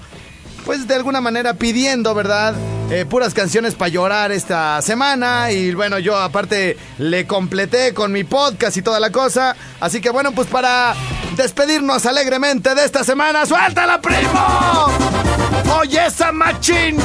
pues 0.65 0.87
de 0.87 0.95
alguna 0.95 1.21
manera 1.21 1.53
pidiendo, 1.53 2.13
¿verdad? 2.13 2.55
Eh, 2.91 3.05
puras 3.05 3.33
canciones 3.33 3.75
para 3.75 3.89
llorar 3.89 4.31
esta 4.31 4.81
semana. 4.81 5.51
Y 5.51 5.73
bueno, 5.73 5.99
yo 5.99 6.17
aparte 6.17 6.77
le 6.97 7.25
completé 7.25 7.93
con 7.93 8.11
mi 8.11 8.23
podcast 8.23 8.75
y 8.77 8.81
toda 8.81 8.99
la 8.99 9.11
cosa. 9.11 9.55
Así 9.79 10.01
que 10.01 10.09
bueno, 10.09 10.33
pues 10.33 10.47
para 10.47 10.93
despedirnos 11.35 12.05
alegremente 12.05 12.75
de 12.75 12.85
esta 12.85 13.03
semana, 13.03 13.45
¡suéltala, 13.45 14.01
primo! 14.01 15.42
¡Oye, 15.79 16.05
esa 16.05 16.31
machín! 16.31 16.97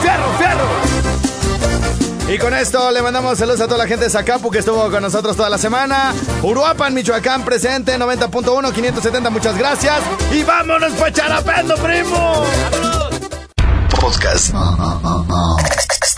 ¡Fierro, 0.00 0.32
fierro! 0.38 1.12
Y 2.28 2.38
con 2.38 2.54
esto 2.54 2.90
le 2.90 3.02
mandamos 3.02 3.38
saludos 3.38 3.60
a 3.60 3.66
toda 3.66 3.78
la 3.78 3.86
gente 3.86 4.04
de 4.04 4.10
Zacapu 4.10 4.50
que 4.50 4.60
estuvo 4.60 4.90
con 4.90 5.02
nosotros 5.02 5.36
toda 5.36 5.50
la 5.50 5.58
semana. 5.58 6.14
Uruapan, 6.42 6.94
Michoacán, 6.94 7.44
presente, 7.44 7.98
90.1, 7.98 8.72
570, 8.72 9.30
muchas 9.30 9.58
gracias. 9.58 10.00
Y 10.30 10.42
vámonos 10.42 10.92
pa' 10.92 11.12
charapendo, 11.12 11.74
primo. 11.76 12.44
Podcast. 14.00 14.54